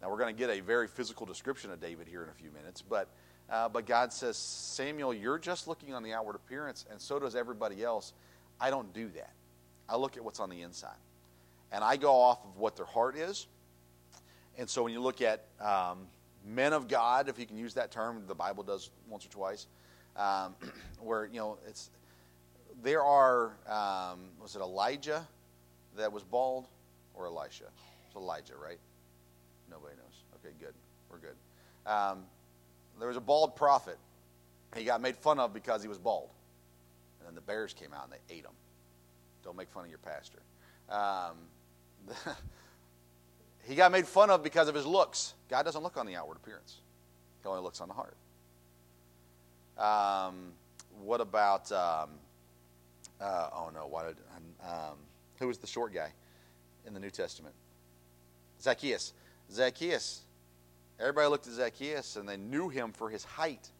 Now, 0.00 0.10
we're 0.10 0.18
going 0.18 0.34
to 0.34 0.38
get 0.38 0.50
a 0.50 0.60
very 0.60 0.88
physical 0.88 1.26
description 1.26 1.70
of 1.70 1.80
David 1.80 2.08
here 2.08 2.22
in 2.22 2.30
a 2.30 2.34
few 2.34 2.50
minutes, 2.50 2.82
but 2.82 3.08
uh, 3.50 3.68
but 3.68 3.86
God 3.86 4.12
says, 4.12 4.36
Samuel, 4.36 5.12
you're 5.12 5.38
just 5.38 5.66
looking 5.66 5.92
on 5.92 6.02
the 6.02 6.12
outward 6.12 6.36
appearance, 6.36 6.86
and 6.90 7.00
so 7.00 7.18
does 7.18 7.34
everybody 7.34 7.82
else. 7.82 8.12
I 8.60 8.70
don't 8.70 8.92
do 8.94 9.08
that. 9.16 9.32
I 9.88 9.96
look 9.96 10.16
at 10.16 10.24
what's 10.24 10.38
on 10.38 10.50
the 10.50 10.62
inside. 10.62 10.96
And 11.72 11.82
I 11.82 11.96
go 11.96 12.12
off 12.12 12.44
of 12.44 12.56
what 12.56 12.76
their 12.76 12.86
heart 12.86 13.16
is. 13.16 13.46
And 14.58 14.68
so 14.68 14.84
when 14.84 14.92
you 14.92 15.00
look 15.00 15.20
at 15.20 15.44
um, 15.60 16.06
men 16.46 16.72
of 16.72 16.86
God, 16.86 17.28
if 17.28 17.38
you 17.38 17.46
can 17.46 17.56
use 17.56 17.74
that 17.74 17.90
term, 17.90 18.22
the 18.26 18.34
Bible 18.34 18.62
does 18.62 18.90
once 19.08 19.26
or 19.26 19.30
twice, 19.30 19.66
um, 20.16 20.54
where, 21.00 21.26
you 21.26 21.38
know, 21.38 21.58
it's, 21.66 21.90
there 22.82 23.02
are, 23.02 23.52
um, 23.68 24.20
was 24.40 24.54
it 24.54 24.60
Elijah 24.60 25.26
that 25.96 26.12
was 26.12 26.22
bald 26.22 26.66
or 27.14 27.26
Elisha? 27.26 27.64
It's 28.06 28.16
Elijah, 28.16 28.54
right? 28.62 28.78
Nobody 29.70 29.94
knows. 29.96 30.24
Okay, 30.44 30.54
good. 30.60 30.74
We're 31.10 31.18
good. 31.18 31.36
Um, 33.00 33.06
there 33.06 33.08
was 33.08 33.16
a 33.16 33.20
bald 33.20 33.56
prophet. 33.56 33.98
He 34.76 34.84
got 34.84 35.00
made 35.00 35.16
fun 35.16 35.40
of 35.40 35.52
because 35.52 35.82
he 35.82 35.88
was 35.88 35.98
bald. 35.98 36.28
And 37.18 37.28
then 37.28 37.34
the 37.34 37.40
bears 37.40 37.72
came 37.72 37.92
out 37.92 38.04
and 38.04 38.12
they 38.12 38.34
ate 38.34 38.44
him. 38.44 38.52
Don't 39.42 39.56
make 39.56 39.70
fun 39.70 39.84
of 39.84 39.90
your 39.90 39.98
pastor. 39.98 40.38
Um, 40.88 41.36
he 43.66 43.74
got 43.74 43.90
made 43.90 44.06
fun 44.06 44.30
of 44.30 44.42
because 44.42 44.68
of 44.68 44.74
his 44.74 44.86
looks. 44.86 45.34
God 45.48 45.64
doesn't 45.64 45.82
look 45.82 45.96
on 45.96 46.06
the 46.06 46.14
outward 46.14 46.36
appearance, 46.36 46.76
He 47.42 47.48
only 47.48 47.62
looks 47.62 47.80
on 47.80 47.88
the 47.88 47.94
heart. 47.94 48.16
Um, 49.78 50.52
what 51.02 51.20
about, 51.20 51.72
um, 51.72 52.10
uh, 53.20 53.48
oh 53.54 53.70
no, 53.74 53.86
what 53.86 54.08
did, 54.08 54.16
um, 54.62 54.98
who 55.38 55.46
was 55.46 55.56
the 55.58 55.66
short 55.66 55.94
guy 55.94 56.12
in 56.86 56.92
the 56.92 57.00
New 57.00 57.10
Testament? 57.10 57.54
Zacchaeus. 58.60 59.14
Zacchaeus 59.50 60.20
Everybody 61.00 61.28
looked 61.28 61.46
at 61.46 61.54
Zacchaeus 61.54 62.16
and 62.16 62.28
they 62.28 62.36
knew 62.36 62.68
him 62.68 62.92
for 62.92 63.08
his 63.08 63.24
height. 63.24 63.70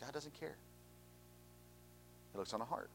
God 0.00 0.12
doesn't 0.12 0.34
care. 0.38 0.56
He 2.32 2.38
looks 2.38 2.52
on 2.52 2.58
the 2.58 2.66
heart. 2.66 2.90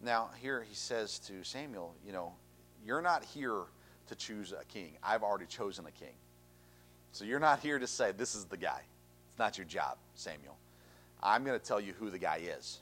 Now, 0.00 0.30
here 0.40 0.64
he 0.66 0.74
says 0.74 1.18
to 1.20 1.44
Samuel, 1.44 1.94
you 2.06 2.12
know, 2.12 2.32
you're 2.86 3.02
not 3.02 3.24
here 3.24 3.64
to 4.06 4.14
choose 4.14 4.52
a 4.52 4.64
king. 4.72 4.92
I've 5.02 5.22
already 5.22 5.46
chosen 5.46 5.84
a 5.86 5.90
king. 5.90 6.14
So 7.12 7.24
you're 7.24 7.40
not 7.40 7.60
here 7.60 7.78
to 7.78 7.86
say, 7.86 8.12
this 8.12 8.34
is 8.34 8.44
the 8.44 8.56
guy. 8.56 8.80
It's 9.28 9.38
not 9.38 9.58
your 9.58 9.66
job, 9.66 9.98
Samuel. 10.14 10.56
I'm 11.22 11.44
going 11.44 11.58
to 11.58 11.64
tell 11.64 11.80
you 11.80 11.92
who 11.98 12.10
the 12.10 12.18
guy 12.18 12.40
is 12.58 12.78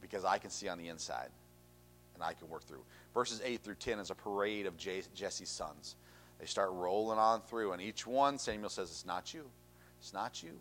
because 0.00 0.24
I 0.24 0.38
can 0.38 0.50
see 0.50 0.68
on 0.68 0.78
the 0.78 0.88
inside 0.88 1.28
and 2.20 2.28
I 2.28 2.34
can 2.34 2.48
work 2.48 2.64
through. 2.64 2.82
Verses 3.14 3.40
8 3.42 3.62
through 3.62 3.76
10 3.76 3.98
is 3.98 4.10
a 4.10 4.14
parade 4.14 4.66
of 4.66 4.76
Jesse's 4.76 5.48
sons. 5.48 5.96
They 6.38 6.46
start 6.46 6.70
rolling 6.72 7.18
on 7.18 7.40
through, 7.40 7.72
and 7.72 7.80
each 7.82 8.06
one, 8.06 8.38
Samuel 8.38 8.70
says, 8.70 8.90
It's 8.90 9.06
not 9.06 9.32
you. 9.32 9.44
It's 10.00 10.12
not 10.12 10.42
you. 10.42 10.52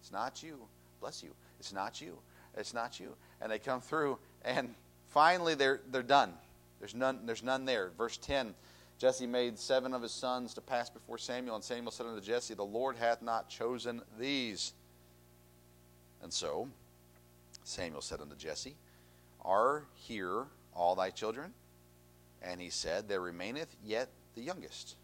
It's 0.00 0.12
not 0.12 0.42
you. 0.42 0.58
Bless 1.00 1.22
you. 1.22 1.30
It's 1.58 1.72
not 1.72 2.00
you. 2.00 2.18
It's 2.56 2.74
not 2.74 3.00
you. 3.00 3.14
And 3.40 3.50
they 3.50 3.58
come 3.58 3.80
through, 3.80 4.18
and 4.44 4.74
finally 5.08 5.54
they're, 5.54 5.80
they're 5.90 6.02
done. 6.02 6.32
There's 6.78 6.94
none, 6.94 7.20
there's 7.24 7.42
none 7.42 7.64
there. 7.64 7.90
Verse 7.96 8.16
10 8.18 8.54
Jesse 8.98 9.26
made 9.26 9.58
seven 9.58 9.92
of 9.92 10.00
his 10.00 10.12
sons 10.12 10.54
to 10.54 10.62
pass 10.62 10.88
before 10.88 11.18
Samuel, 11.18 11.54
and 11.54 11.64
Samuel 11.64 11.90
said 11.90 12.06
unto 12.06 12.22
Jesse, 12.22 12.54
The 12.54 12.62
Lord 12.62 12.96
hath 12.96 13.20
not 13.20 13.50
chosen 13.50 14.00
these. 14.18 14.72
And 16.22 16.32
so 16.32 16.68
Samuel 17.62 18.00
said 18.00 18.22
unto 18.22 18.34
Jesse, 18.36 18.74
Are 19.44 19.84
here 19.94 20.46
all 20.76 20.94
thy 20.94 21.10
children? 21.10 21.52
And 22.42 22.60
he 22.60 22.70
said, 22.70 23.08
There 23.08 23.20
remaineth 23.20 23.74
yet 23.84 24.08
the 24.34 24.42
youngest. 24.42 24.96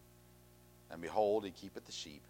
And 0.91 1.01
behold, 1.01 1.45
he 1.45 1.51
keepeth 1.51 1.87
the 1.87 1.93
sheep. 1.93 2.23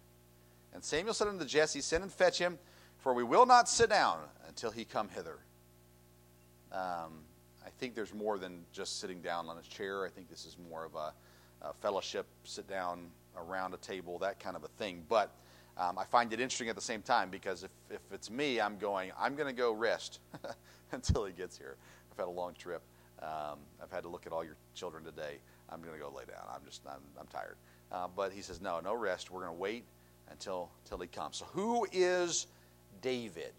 And 0.73 0.83
Samuel 0.83 1.13
said 1.13 1.27
unto 1.27 1.45
Jesse, 1.45 1.81
Send 1.81 2.03
and 2.03 2.11
fetch 2.11 2.39
him, 2.39 2.57
for 2.99 3.13
we 3.13 3.23
will 3.23 3.45
not 3.45 3.69
sit 3.69 3.89
down 3.89 4.19
until 4.47 4.71
he 4.71 4.85
come 4.85 5.09
hither. 5.09 5.37
Um, 6.71 7.21
I 7.65 7.69
think 7.79 7.95
there's 7.95 8.13
more 8.13 8.37
than 8.37 8.63
just 8.71 8.99
sitting 8.99 9.21
down 9.21 9.49
on 9.49 9.57
a 9.57 9.61
chair. 9.61 10.05
I 10.05 10.09
think 10.09 10.29
this 10.29 10.45
is 10.45 10.57
more 10.69 10.85
of 10.85 10.95
a, 10.95 11.13
a 11.61 11.73
fellowship, 11.81 12.25
sit 12.43 12.67
down 12.67 13.07
around 13.37 13.73
a 13.73 13.77
table, 13.77 14.17
that 14.19 14.39
kind 14.39 14.55
of 14.55 14.63
a 14.63 14.67
thing. 14.69 15.03
But 15.07 15.31
um, 15.77 15.97
I 15.97 16.05
find 16.05 16.31
it 16.33 16.39
interesting 16.39 16.69
at 16.69 16.75
the 16.75 16.81
same 16.81 17.01
time 17.01 17.29
because 17.29 17.63
if, 17.63 17.71
if 17.89 18.01
it's 18.11 18.29
me, 18.29 18.59
I'm 18.59 18.77
going, 18.77 19.11
I'm 19.19 19.35
going 19.35 19.47
to 19.47 19.55
go 19.55 19.71
rest 19.71 20.19
until 20.91 21.25
he 21.25 21.33
gets 21.33 21.57
here. 21.57 21.75
I've 22.11 22.17
had 22.17 22.27
a 22.27 22.31
long 22.31 22.53
trip. 22.57 22.81
Um, 23.23 23.59
I've 23.81 23.91
had 23.91 24.03
to 24.03 24.09
look 24.09 24.27
at 24.27 24.33
all 24.33 24.43
your 24.43 24.57
children 24.75 25.03
today. 25.03 25.37
I'm 25.69 25.81
going 25.81 25.93
to 25.93 25.99
go 25.99 26.11
lay 26.15 26.25
down. 26.25 26.43
I'm 26.53 26.61
just, 26.65 26.81
I'm, 26.85 27.01
I'm 27.19 27.27
tired. 27.27 27.55
Uh, 27.91 28.07
but 28.13 28.33
he 28.33 28.41
says, 28.41 28.61
no, 28.61 28.79
no 28.79 28.93
rest. 28.93 29.31
We're 29.31 29.41
going 29.41 29.55
to 29.55 29.59
wait 29.59 29.85
until, 30.29 30.69
until 30.83 30.97
he 30.99 31.07
comes. 31.07 31.37
So 31.37 31.45
who 31.53 31.87
is 31.91 32.47
David? 33.01 33.53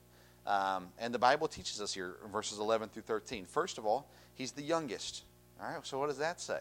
Um, 0.47 0.89
and 0.99 1.15
the 1.15 1.19
Bible 1.19 1.49
teaches 1.49 1.81
us 1.81 1.95
here 1.95 2.17
in 2.25 2.31
verses 2.31 2.59
11 2.59 2.91
through 2.91 3.03
13. 3.03 3.47
First 3.47 3.79
of 3.79 3.87
all, 3.87 4.07
he's 4.35 4.53
the 4.53 4.63
youngest. 4.63 5.23
All 5.61 5.73
right, 5.73 5.87
so 5.87 5.99
what 5.99 6.09
does 6.09 6.19
that 6.19 6.41
say? 6.41 6.59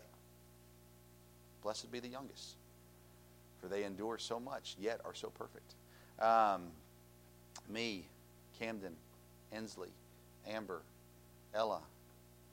Blessed 1.61 1.91
be 1.91 1.99
the 1.99 2.07
youngest, 2.07 2.55
for 3.61 3.67
they 3.67 3.83
endure 3.83 4.17
so 4.17 4.39
much, 4.39 4.75
yet 4.79 4.99
are 5.05 5.13
so 5.13 5.29
perfect. 5.29 5.73
Um, 6.19 6.67
me, 7.69 8.05
Camden, 8.59 8.93
Ensley, 9.51 9.89
Amber, 10.47 10.81
Ella, 11.53 11.81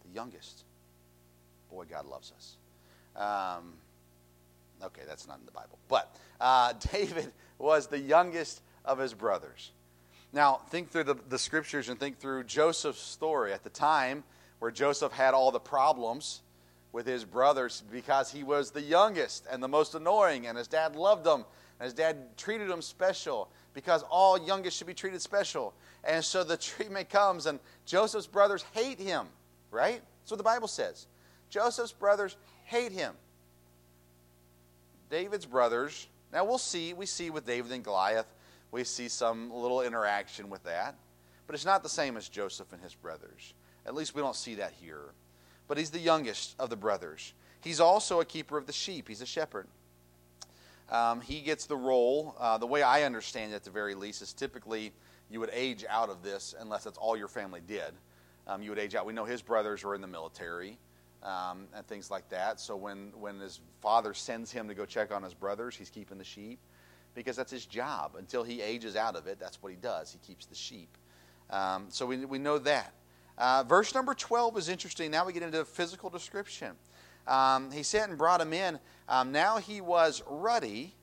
the 0.07 0.15
youngest. 0.15 0.65
Boy, 1.71 1.85
God 1.89 2.07
loves 2.07 2.33
us. 2.37 2.57
Um, 3.17 3.75
okay, 4.83 5.03
that's 5.07 5.27
not 5.27 5.39
in 5.39 5.47
the 5.47 5.53
Bible. 5.53 5.79
But 5.89 6.15
uh, 6.41 6.73
David 6.93 7.33
was 7.59 7.87
the 7.87 7.99
youngest 7.99 8.63
of 8.85 8.99
his 8.99 9.15
brothers. 9.15 9.73
Now, 10.33 10.61
think 10.71 10.91
through 10.91 11.05
the, 11.05 11.17
the 11.29 11.39
scriptures 11.39 11.89
and 11.89 11.99
think 11.99 12.19
through 12.19 12.45
Joseph's 12.45 13.01
story 13.01 13.53
at 13.53 13.65
the 13.65 13.71
time 13.71 14.23
where 14.61 14.71
Joseph 14.71 15.13
had 15.13 15.35
all 15.35 15.51
the 15.51 15.61
problems 15.61 16.43
with 16.93 17.07
his 17.07 17.25
brothers 17.25 17.83
because 17.91 18.31
he 18.31 18.43
was 18.43 18.71
the 18.71 18.83
youngest 18.83 19.47
and 19.51 19.63
the 19.63 19.69
most 19.69 19.95
annoying, 19.95 20.47
and 20.47 20.57
his 20.57 20.69
dad 20.69 20.97
loved 20.97 21.27
him, 21.27 21.45
and 21.79 21.85
his 21.85 21.95
dad 21.95 22.37
treated 22.37 22.69
him 22.69 22.83
special 22.83 23.49
because 23.75 24.05
all 24.11 24.39
youngest 24.39 24.77
should 24.77 24.87
be 24.87 24.95
treated 24.95 25.23
special. 25.23 25.73
And 26.05 26.25
so 26.25 26.45
the 26.45 26.57
treatment 26.57 27.09
comes, 27.09 27.47
and 27.47 27.59
Joseph's 27.87 28.27
brothers 28.27 28.65
hate 28.73 28.99
him, 28.99 29.27
right? 29.71 30.01
That's 30.23 30.31
what 30.31 30.39
the 30.39 30.45
Bible 30.45 30.69
says. 30.69 31.07
Joseph's 31.49 31.93
brothers 31.93 32.37
hate 32.65 32.93
him. 32.93 33.15
David's 35.11 35.47
brothers, 35.47 36.07
now 36.33 36.45
we'll 36.45 36.59
see, 36.59 36.93
we 36.93 37.07
see 37.07 37.31
with 37.31 37.45
David 37.45 37.73
and 37.73 37.83
Goliath, 37.83 38.33
we 38.71 38.85
see 38.85 39.09
some 39.09 39.53
little 39.53 39.83
interaction 39.83 40.49
with 40.49 40.63
that. 40.65 40.95
But 41.47 41.55
it's 41.55 41.65
not 41.65 41.83
the 41.83 41.89
same 41.89 42.17
as 42.17 42.29
Joseph 42.29 42.73
and 42.73 42.81
his 42.81 42.95
brothers. 42.95 43.55
At 43.85 43.95
least 43.95 44.15
we 44.15 44.23
don't 44.23 44.37
see 44.37 44.57
that 44.57 44.73
here. 44.81 45.03
But 45.67 45.79
he's 45.79 45.91
the 45.91 45.99
youngest 45.99 46.55
of 46.61 46.71
the 46.71 46.77
brothers. 46.77 47.33
He's 47.61 47.81
also 47.81 48.21
a 48.21 48.25
keeper 48.25 48.57
of 48.57 48.67
the 48.67 48.73
sheep, 48.73 49.09
he's 49.09 49.21
a 49.21 49.27
shepherd. 49.27 49.67
Um, 50.91 51.21
he 51.21 51.41
gets 51.41 51.67
the 51.67 51.77
role, 51.77 52.35
uh, 52.39 52.59
the 52.59 52.67
way 52.67 52.83
I 52.83 53.03
understand 53.03 53.53
it 53.53 53.57
at 53.57 53.65
the 53.65 53.71
very 53.71 53.95
least, 53.95 54.23
is 54.23 54.33
typically 54.33 54.93
you 55.31 55.39
would 55.41 55.51
age 55.53 55.85
out 55.89 56.09
of 56.09 56.23
this 56.23 56.55
unless 56.59 56.85
that's 56.85 56.99
all 56.99 57.17
your 57.17 57.29
family 57.29 57.61
did. 57.67 57.93
Um, 58.51 58.63
you 58.63 58.71
would 58.71 58.81
age 58.81 58.97
out. 58.97 59.07
We 59.07 59.13
know 59.13 59.25
his 59.25 59.43
brothers 59.43 59.85
were 59.85 59.95
in 59.95 60.01
the 60.01 60.09
military 60.09 60.77
um, 61.23 61.69
and 61.73 61.87
things 61.87 62.11
like 62.11 62.29
that. 62.31 62.59
So 62.59 62.75
when, 62.75 63.13
when 63.19 63.39
his 63.39 63.61
father 63.81 64.13
sends 64.13 64.51
him 64.51 64.67
to 64.67 64.75
go 64.75 64.85
check 64.85 65.13
on 65.13 65.23
his 65.23 65.35
brothers, 65.35 65.77
he's 65.77 65.89
keeping 65.89 66.19
the 66.19 66.25
sheep 66.25 66.59
because 67.15 67.37
that's 67.37 67.53
his 67.53 67.65
job. 67.65 68.17
Until 68.19 68.43
he 68.43 68.61
ages 68.61 68.97
out 68.97 69.15
of 69.15 69.29
it, 69.29 69.39
that's 69.39 69.63
what 69.63 69.71
he 69.71 69.77
does. 69.77 70.13
He 70.13 70.19
keeps 70.27 70.47
the 70.47 70.57
sheep. 70.57 70.99
Um, 71.49 71.87
so 71.91 72.07
we, 72.07 72.25
we 72.25 72.39
know 72.39 72.59
that. 72.59 72.93
Uh, 73.39 73.63
verse 73.63 73.95
number 73.95 74.15
12 74.15 74.59
is 74.59 74.69
interesting. 74.69 75.13
Now 75.13 75.25
we 75.25 75.33
get 75.33 75.45
into 75.45 75.65
physical 75.65 76.11
description. 76.11 76.73
Um, 77.29 77.71
he 77.71 77.85
sent 77.85 78.09
and 78.09 78.19
brought 78.19 78.41
him 78.41 78.53
in. 78.53 78.81
Um, 79.09 79.31
now 79.31 79.59
he 79.59 79.81
was 79.81 80.25
ruddy 80.27 80.97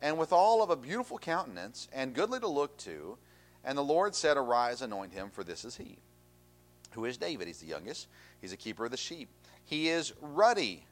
and 0.00 0.16
with 0.16 0.32
all 0.32 0.62
of 0.62 0.70
a 0.70 0.76
beautiful 0.76 1.18
countenance 1.18 1.88
and 1.92 2.14
goodly 2.14 2.40
to 2.40 2.48
look 2.48 2.78
to. 2.78 3.18
And 3.62 3.76
the 3.76 3.84
Lord 3.84 4.14
said, 4.14 4.38
Arise, 4.38 4.80
anoint 4.80 5.12
him, 5.12 5.28
for 5.28 5.44
this 5.44 5.62
is 5.64 5.76
he. 5.76 5.98
Who 6.92 7.04
is 7.04 7.16
David? 7.16 7.46
He's 7.46 7.58
the 7.58 7.66
youngest. 7.66 8.08
He's 8.40 8.52
a 8.52 8.56
keeper 8.56 8.84
of 8.84 8.90
the 8.90 8.96
sheep. 8.96 9.28
He 9.64 9.88
is 9.88 10.12
ruddy. 10.20 10.84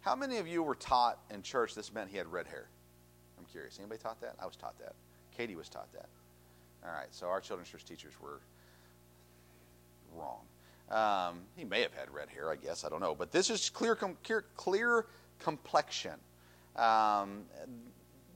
How 0.00 0.14
many 0.14 0.38
of 0.38 0.46
you 0.46 0.62
were 0.62 0.74
taught 0.74 1.18
in 1.30 1.42
church 1.42 1.74
this 1.74 1.92
meant 1.92 2.10
he 2.10 2.16
had 2.16 2.30
red 2.30 2.46
hair? 2.46 2.68
I'm 3.38 3.44
curious. 3.44 3.78
Anybody 3.78 4.00
taught 4.02 4.20
that? 4.20 4.36
I 4.40 4.46
was 4.46 4.56
taught 4.56 4.78
that. 4.78 4.94
Katie 5.36 5.56
was 5.56 5.68
taught 5.68 5.92
that. 5.92 6.08
All 6.84 6.92
right, 6.92 7.08
so 7.10 7.26
our 7.26 7.40
children's 7.40 7.70
church 7.70 7.84
teachers 7.84 8.12
were 8.20 8.40
wrong. 10.14 10.40
Um, 10.90 11.40
he 11.56 11.64
may 11.64 11.80
have 11.80 11.94
had 11.94 12.12
red 12.12 12.28
hair, 12.28 12.50
I 12.50 12.56
guess. 12.56 12.84
I 12.84 12.88
don't 12.88 13.00
know. 13.00 13.14
But 13.14 13.32
this 13.32 13.50
is 13.50 13.70
clear, 13.70 13.96
clear, 13.96 14.44
clear 14.56 15.06
complexion. 15.40 16.14
Um, 16.76 17.44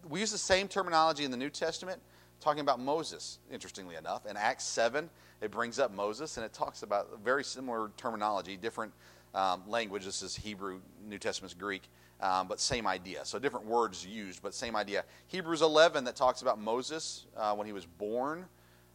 we 0.09 0.21
use 0.21 0.33
the 0.33 0.39
same 0.39 0.69
terminology 0.69 1.25
in 1.25 1.31
the 1.31 1.37
New 1.37 1.51
Testament, 1.51 2.01
talking 2.41 2.61
about 2.61 2.81
Moses, 2.81 3.39
interestingly 3.51 3.97
enough. 3.97 4.27
In 4.27 4.37
Acts 4.37 4.65
7, 4.65 5.09
it 5.41 5.51
brings 5.51 5.79
up 5.79 5.93
Moses, 5.93 6.37
and 6.37 6.47
it 6.47 6.53
talks 6.53 6.83
about 6.83 7.21
very 7.23 7.45
similar 7.45 7.91
terminology, 7.97 8.57
different 8.57 8.93
um, 9.35 9.63
language. 9.67 10.05
This 10.05 10.23
is 10.23 10.37
Hebrew, 10.37 10.81
New 11.07 11.19
Testament's 11.19 11.55
Greek, 11.55 11.83
um, 12.21 12.49
but 12.49 12.61
same 12.61 12.87
idea. 12.87 13.25
So 13.25 13.39
different 13.39 13.67
words 13.67 14.07
used, 14.07 14.43
but 14.43 14.55
same 14.55 14.77
idea. 14.77 15.05
Hebrews 15.29 15.63
11 15.63 16.05
that 16.05 16.17
talks 16.17 16.43
about 16.43 16.61
Moses 16.61 17.27
uh, 17.37 17.55
when 17.55 17.67
he 17.67 17.73
was 17.73 17.87
born, 17.87 18.45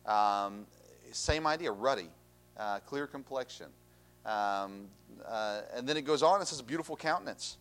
um, 0.06 0.66
same 1.12 1.46
idea, 1.46 1.72
ruddy, 1.72 2.10
uh, 2.58 2.80
clear 2.80 3.08
complexion. 3.08 3.68
Um, 4.26 4.88
uh, 5.26 5.62
and 5.76 5.88
then 5.88 5.98
it 5.98 6.04
goes 6.04 6.24
on 6.24 6.40
and 6.40 6.48
says 6.48 6.60
a 6.60 6.64
beautiful 6.64 6.96
countenance. 6.96 7.58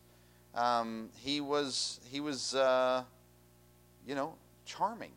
Um, 0.55 1.09
he 1.17 1.41
was, 1.41 2.01
he 2.11 2.21
was 2.21 2.55
uh, 2.55 3.03
you 4.07 4.15
know, 4.15 4.35
charming. 4.65 5.13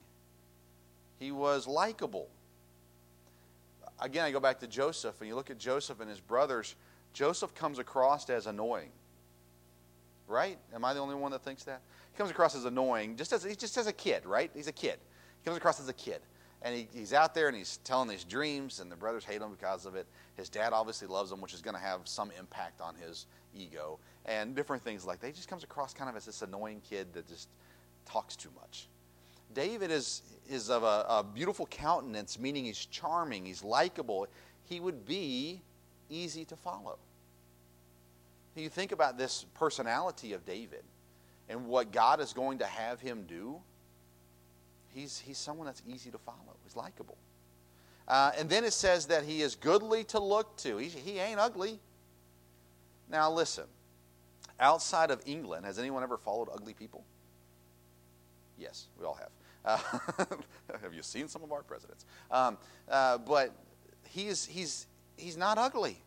He 1.26 1.32
was 1.32 1.66
likable. 1.66 2.28
Again, 4.00 4.26
I 4.26 4.32
go 4.32 4.40
back 4.40 4.60
to 4.60 4.68
Joseph, 4.68 5.20
and 5.20 5.28
you 5.28 5.34
look 5.34 5.50
at 5.50 5.58
Joseph 5.58 6.00
and 6.00 6.08
his 6.08 6.20
brothers. 6.20 6.76
Joseph 7.14 7.56
comes 7.56 7.80
across 7.80 8.30
as 8.30 8.46
annoying. 8.46 8.92
Right? 10.28 10.60
Am 10.76 10.86
I 10.86 10.94
the 10.94 11.00
only 11.00 11.16
one 11.16 11.32
that 11.32 11.44
thinks 11.44 11.64
that? 11.64 11.82
He 12.12 12.18
comes 12.20 12.30
across 12.30 12.56
as 12.56 12.66
annoying, 12.66 13.18
just 13.18 13.34
as 13.34 13.44
he's 13.44 13.58
just 13.58 13.76
as 13.76 13.88
a 13.88 13.92
kid, 13.92 14.24
right? 14.28 14.52
He's 14.54 14.68
a 14.68 14.72
kid. 14.72 15.00
He 15.42 15.46
comes 15.46 15.58
across 15.58 15.80
as 15.80 15.90
a 15.90 15.94
kid. 15.94 16.22
And 16.62 16.76
he, 16.76 16.88
he's 16.94 17.12
out 17.12 17.34
there 17.34 17.48
and 17.48 17.58
he's 17.58 17.78
telling 17.78 18.08
these 18.08 18.24
dreams, 18.24 18.80
and 18.80 18.92
the 18.92 18.96
brothers 18.96 19.26
hate 19.26 19.42
him 19.42 19.50
because 19.50 19.88
of 19.88 19.96
it. 19.96 20.06
His 20.38 20.48
dad 20.48 20.74
obviously 20.74 21.08
loves 21.08 21.32
him, 21.32 21.42
which 21.42 21.56
is 21.56 21.64
going 21.64 21.76
to 21.76 21.82
have 21.82 22.02
some 22.04 22.30
impact 22.38 22.82
on 22.82 22.94
his 23.04 23.26
ego, 23.56 23.98
and 24.26 24.56
different 24.56 24.84
things 24.84 25.06
like 25.06 25.22
that. 25.22 25.28
He 25.28 25.34
just 25.34 25.50
comes 25.50 25.64
across 25.64 25.92
kind 25.92 26.08
of 26.08 26.16
as 26.16 26.26
this 26.28 26.44
annoying 26.44 26.84
kid 26.88 27.14
that 27.14 27.28
just 27.28 27.50
talks 28.06 28.36
too 28.36 28.50
much. 28.62 28.90
David 29.54 29.92
is, 29.92 30.22
is 30.50 30.70
of 30.70 30.84
a, 30.84 31.06
a 31.08 31.24
beautiful 31.24 31.66
countenance, 31.68 32.40
meaning 32.40 32.66
he's 32.66 32.86
charming, 32.86 33.46
he's 33.46 33.64
likable. 33.64 34.28
He 34.66 34.80
would 34.80 35.06
be 35.06 35.62
easy 36.10 36.46
to 36.46 36.56
follow. 36.56 36.98
You 38.56 38.70
think 38.70 38.92
about 38.92 39.18
this 39.18 39.46
personality 39.54 40.34
of 40.34 40.46
David 40.46 40.84
and 41.50 41.68
what 41.68 41.92
God 41.92 42.20
is 42.20 42.32
going 42.34 42.60
to 42.60 42.66
have 42.66 43.02
him 43.02 43.26
do. 43.28 43.58
He's, 44.94 45.20
he's 45.20 45.38
someone 45.38 45.66
that's 45.66 45.84
easy 45.88 46.10
to 46.12 46.18
follow, 46.18 46.56
he's 46.64 46.76
likable. 46.76 47.18
Uh, 48.08 48.32
and 48.38 48.50
then 48.50 48.64
it 48.64 48.74
says 48.74 49.08
that 49.08 49.24
he 49.24 49.42
is 49.42 49.56
goodly 49.56 50.04
to 50.06 50.20
look 50.20 50.56
to. 50.58 50.78
He, 50.78 50.88
he 50.90 51.20
ain't 51.20 51.40
ugly. 51.40 51.80
Now, 53.10 53.32
listen, 53.32 53.66
outside 54.60 55.12
of 55.12 55.22
England, 55.26 55.66
has 55.66 55.80
anyone 55.80 56.04
ever 56.04 56.18
followed 56.18 56.50
ugly 56.54 56.74
people? 56.74 57.04
Yes, 58.58 58.88
we 59.00 59.06
all 59.06 59.16
have. 59.16 59.30
Uh, 59.66 60.26
have 60.82 60.94
you 60.94 61.02
seen 61.02 61.28
some 61.28 61.44
of 61.44 61.52
our 61.52 61.64
presidents? 61.64 62.06
Um, 62.32 62.58
uh, 62.90 63.18
but 63.18 63.52
he's, 64.08 64.46
he's, 64.46 64.88
he's 65.18 65.38
not 65.38 65.58
ugly. 65.58 65.98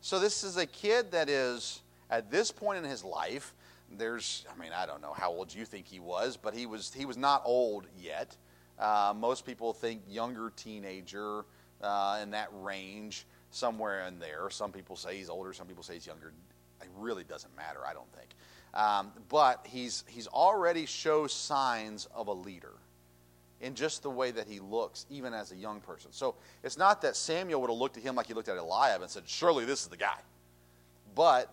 So 0.00 0.20
this 0.20 0.44
is 0.44 0.56
a 0.56 0.66
kid 0.66 1.10
that 1.12 1.28
is, 1.28 1.80
at 2.10 2.30
this 2.30 2.52
point 2.52 2.84
in 2.84 2.88
his 2.88 3.02
life, 3.02 3.54
there's, 3.96 4.44
I 4.54 4.60
mean, 4.60 4.72
I 4.76 4.86
don't 4.86 5.00
know 5.00 5.12
how 5.12 5.30
old 5.30 5.54
you 5.54 5.64
think 5.64 5.86
he 5.86 6.00
was, 6.00 6.36
but 6.36 6.54
he 6.54 6.66
was, 6.66 6.92
he 6.92 7.04
was 7.04 7.16
not 7.16 7.42
old 7.44 7.86
yet. 7.98 8.36
Uh, 8.78 9.14
most 9.16 9.46
people 9.46 9.72
think 9.72 10.02
younger 10.08 10.52
teenager 10.56 11.44
uh, 11.82 12.20
in 12.22 12.30
that 12.30 12.48
range, 12.52 13.26
somewhere 13.50 14.06
in 14.06 14.18
there. 14.18 14.50
Some 14.50 14.72
people 14.72 14.96
say 14.96 15.16
he's 15.16 15.30
older, 15.30 15.52
some 15.52 15.66
people 15.66 15.82
say 15.82 15.94
he's 15.94 16.06
younger. 16.06 16.32
It 16.80 16.88
really 16.96 17.24
doesn't 17.24 17.54
matter, 17.56 17.80
I 17.88 17.92
don't 17.92 18.10
think. 18.12 18.28
Um, 18.76 19.10
but 19.30 19.66
he's, 19.66 20.04
he's 20.06 20.26
already 20.26 20.84
shows 20.84 21.32
signs 21.32 22.06
of 22.14 22.28
a 22.28 22.32
leader 22.32 22.74
in 23.62 23.74
just 23.74 24.02
the 24.02 24.10
way 24.10 24.30
that 24.30 24.46
he 24.46 24.60
looks, 24.60 25.06
even 25.08 25.32
as 25.32 25.50
a 25.50 25.56
young 25.56 25.80
person. 25.80 26.12
So 26.12 26.34
it's 26.62 26.76
not 26.76 27.00
that 27.00 27.16
Samuel 27.16 27.62
would 27.62 27.70
have 27.70 27.78
looked 27.78 27.96
at 27.96 28.02
him 28.02 28.14
like 28.14 28.26
he 28.26 28.34
looked 28.34 28.50
at 28.50 28.58
Eliab 28.58 29.00
and 29.00 29.10
said, 29.10 29.22
Surely 29.24 29.64
this 29.64 29.80
is 29.80 29.88
the 29.88 29.96
guy. 29.96 30.18
But 31.14 31.50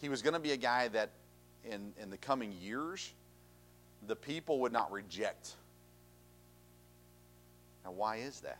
he 0.00 0.08
was 0.08 0.22
going 0.22 0.34
to 0.34 0.40
be 0.40 0.52
a 0.52 0.56
guy 0.56 0.86
that 0.88 1.10
in, 1.68 1.92
in 2.00 2.10
the 2.10 2.18
coming 2.18 2.52
years, 2.62 3.12
the 4.06 4.14
people 4.14 4.60
would 4.60 4.72
not 4.72 4.92
reject. 4.92 5.56
Now, 7.84 7.90
why 7.90 8.18
is 8.18 8.38
that? 8.42 8.58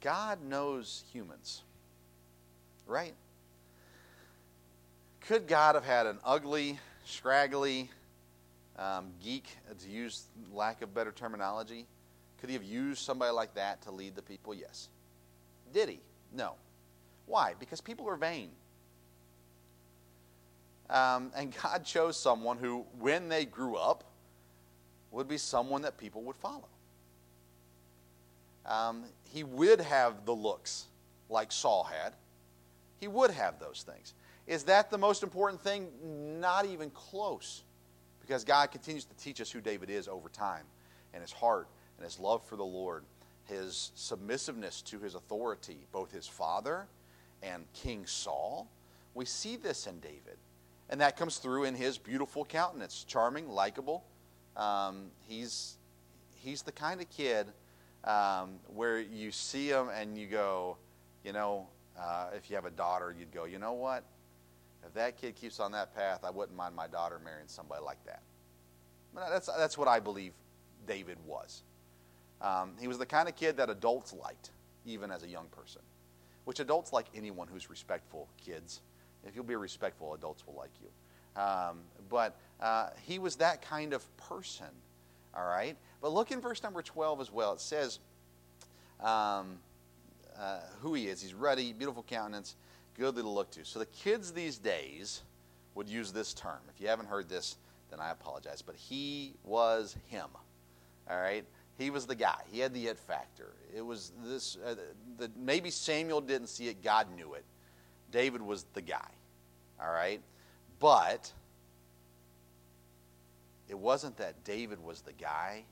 God 0.00 0.44
knows 0.44 1.02
humans, 1.12 1.62
right? 2.86 3.14
Could 5.30 5.46
God 5.46 5.76
have 5.76 5.84
had 5.84 6.06
an 6.06 6.18
ugly, 6.24 6.80
scraggly 7.04 7.88
um, 8.76 9.12
geek, 9.22 9.44
to 9.78 9.88
use 9.88 10.24
lack 10.52 10.82
of 10.82 10.92
better 10.92 11.12
terminology? 11.12 11.86
Could 12.40 12.50
he 12.50 12.54
have 12.54 12.64
used 12.64 13.04
somebody 13.04 13.30
like 13.30 13.54
that 13.54 13.80
to 13.82 13.92
lead 13.92 14.16
the 14.16 14.22
people? 14.22 14.54
Yes. 14.54 14.88
Did 15.72 15.88
he? 15.88 16.00
No. 16.32 16.54
Why? 17.26 17.54
Because 17.60 17.80
people 17.80 18.08
are 18.08 18.16
vain. 18.16 18.48
Um, 20.88 21.30
and 21.36 21.54
God 21.62 21.84
chose 21.84 22.16
someone 22.16 22.58
who, 22.58 22.84
when 22.98 23.28
they 23.28 23.44
grew 23.44 23.76
up, 23.76 24.02
would 25.12 25.28
be 25.28 25.38
someone 25.38 25.82
that 25.82 25.96
people 25.96 26.22
would 26.22 26.36
follow. 26.38 26.66
Um, 28.66 29.04
he 29.32 29.44
would 29.44 29.80
have 29.80 30.26
the 30.26 30.34
looks 30.34 30.86
like 31.28 31.52
Saul 31.52 31.84
had. 31.84 32.14
He 32.98 33.06
would 33.06 33.30
have 33.30 33.60
those 33.60 33.84
things. 33.86 34.12
Is 34.46 34.64
that 34.64 34.90
the 34.90 34.98
most 34.98 35.22
important 35.22 35.60
thing? 35.60 35.88
Not 36.40 36.66
even 36.66 36.90
close. 36.90 37.62
Because 38.20 38.44
God 38.44 38.70
continues 38.70 39.04
to 39.06 39.14
teach 39.16 39.40
us 39.40 39.50
who 39.50 39.60
David 39.60 39.90
is 39.90 40.06
over 40.06 40.28
time 40.28 40.64
and 41.12 41.20
his 41.20 41.32
heart 41.32 41.68
and 41.96 42.04
his 42.04 42.18
love 42.18 42.44
for 42.44 42.56
the 42.56 42.64
Lord, 42.64 43.04
his 43.44 43.92
submissiveness 43.94 44.82
to 44.82 44.98
his 44.98 45.14
authority, 45.14 45.86
both 45.92 46.12
his 46.12 46.26
father 46.26 46.86
and 47.42 47.64
King 47.72 48.06
Saul. 48.06 48.68
We 49.14 49.24
see 49.24 49.56
this 49.56 49.86
in 49.86 49.98
David. 50.00 50.38
And 50.88 51.00
that 51.00 51.16
comes 51.16 51.38
through 51.38 51.64
in 51.64 51.74
his 51.74 51.98
beautiful 51.98 52.44
countenance 52.44 53.04
charming, 53.06 53.48
likable. 53.48 54.04
Um, 54.56 55.10
he's, 55.28 55.76
he's 56.36 56.62
the 56.62 56.72
kind 56.72 57.00
of 57.00 57.08
kid 57.10 57.46
um, 58.04 58.58
where 58.66 58.98
you 58.98 59.30
see 59.30 59.68
him 59.68 59.88
and 59.88 60.16
you 60.16 60.26
go, 60.26 60.76
you 61.24 61.32
know, 61.32 61.68
uh, 61.98 62.28
if 62.36 62.48
you 62.50 62.56
have 62.56 62.64
a 62.64 62.70
daughter, 62.70 63.14
you'd 63.18 63.32
go, 63.32 63.44
you 63.44 63.58
know 63.58 63.72
what? 63.72 64.04
If 64.86 64.94
that 64.94 65.20
kid 65.20 65.36
keeps 65.36 65.60
on 65.60 65.72
that 65.72 65.94
path, 65.94 66.24
I 66.24 66.30
wouldn't 66.30 66.56
mind 66.56 66.74
my 66.74 66.86
daughter 66.86 67.20
marrying 67.24 67.48
somebody 67.48 67.82
like 67.82 68.02
that. 68.06 68.22
But 69.14 69.30
That's, 69.30 69.46
that's 69.46 69.76
what 69.76 69.88
I 69.88 70.00
believe 70.00 70.32
David 70.86 71.18
was. 71.26 71.62
Um, 72.40 72.72
he 72.80 72.88
was 72.88 72.98
the 72.98 73.06
kind 73.06 73.28
of 73.28 73.36
kid 73.36 73.56
that 73.58 73.68
adults 73.68 74.12
liked, 74.12 74.50
even 74.86 75.10
as 75.10 75.22
a 75.22 75.28
young 75.28 75.46
person, 75.50 75.82
which 76.44 76.60
adults 76.60 76.92
like 76.92 77.06
anyone 77.14 77.48
who's 77.48 77.68
respectful, 77.68 78.28
kids. 78.42 78.80
If 79.26 79.34
you'll 79.34 79.44
be 79.44 79.56
respectful, 79.56 80.14
adults 80.14 80.46
will 80.46 80.54
like 80.54 80.70
you. 80.80 81.40
Um, 81.40 81.80
but 82.08 82.36
uh, 82.60 82.88
he 83.02 83.18
was 83.18 83.36
that 83.36 83.62
kind 83.62 83.92
of 83.92 84.04
person, 84.16 84.66
all 85.34 85.46
right? 85.46 85.76
But 86.00 86.12
look 86.12 86.30
in 86.30 86.40
verse 86.40 86.62
number 86.62 86.82
12 86.82 87.20
as 87.20 87.30
well. 87.30 87.52
It 87.52 87.60
says 87.60 87.98
um, 89.00 89.58
uh, 90.38 90.60
who 90.80 90.94
he 90.94 91.08
is. 91.08 91.20
He's 91.20 91.34
ruddy, 91.34 91.72
beautiful 91.72 92.02
countenance, 92.02 92.56
goodly 92.98 93.22
to 93.22 93.28
look 93.28 93.50
to. 93.52 93.64
So 93.64 93.78
the 93.78 93.86
kids 93.86 94.32
these 94.32 94.58
days 94.58 95.22
would 95.74 95.88
use 95.88 96.12
this 96.12 96.34
term. 96.34 96.60
If 96.74 96.80
you 96.80 96.88
haven't 96.88 97.08
heard 97.08 97.28
this, 97.28 97.56
then 97.90 98.00
I 98.00 98.10
apologize. 98.10 98.62
But 98.62 98.76
he 98.76 99.34
was 99.44 99.96
him, 100.08 100.26
all 101.08 101.20
right? 101.20 101.44
He 101.78 101.88
was 101.88 102.04
the 102.06 102.14
guy. 102.14 102.42
He 102.52 102.60
had 102.60 102.74
the 102.74 102.88
it 102.88 102.98
factor. 102.98 103.54
It 103.74 103.80
was 103.80 104.12
this. 104.22 104.58
Uh, 104.64 104.74
the, 105.16 105.30
maybe 105.34 105.70
Samuel 105.70 106.20
didn't 106.20 106.48
see 106.48 106.68
it. 106.68 106.82
God 106.84 107.06
knew 107.16 107.32
it. 107.32 107.44
David 108.12 108.42
was 108.42 108.66
the 108.74 108.82
guy. 108.82 109.08
All 109.82 109.90
right, 109.90 110.20
but 110.78 111.32
it 113.70 113.78
wasn't 113.78 114.18
that 114.18 114.44
David 114.44 114.78
was 114.84 115.00
the 115.00 115.14
guy. 115.14 115.64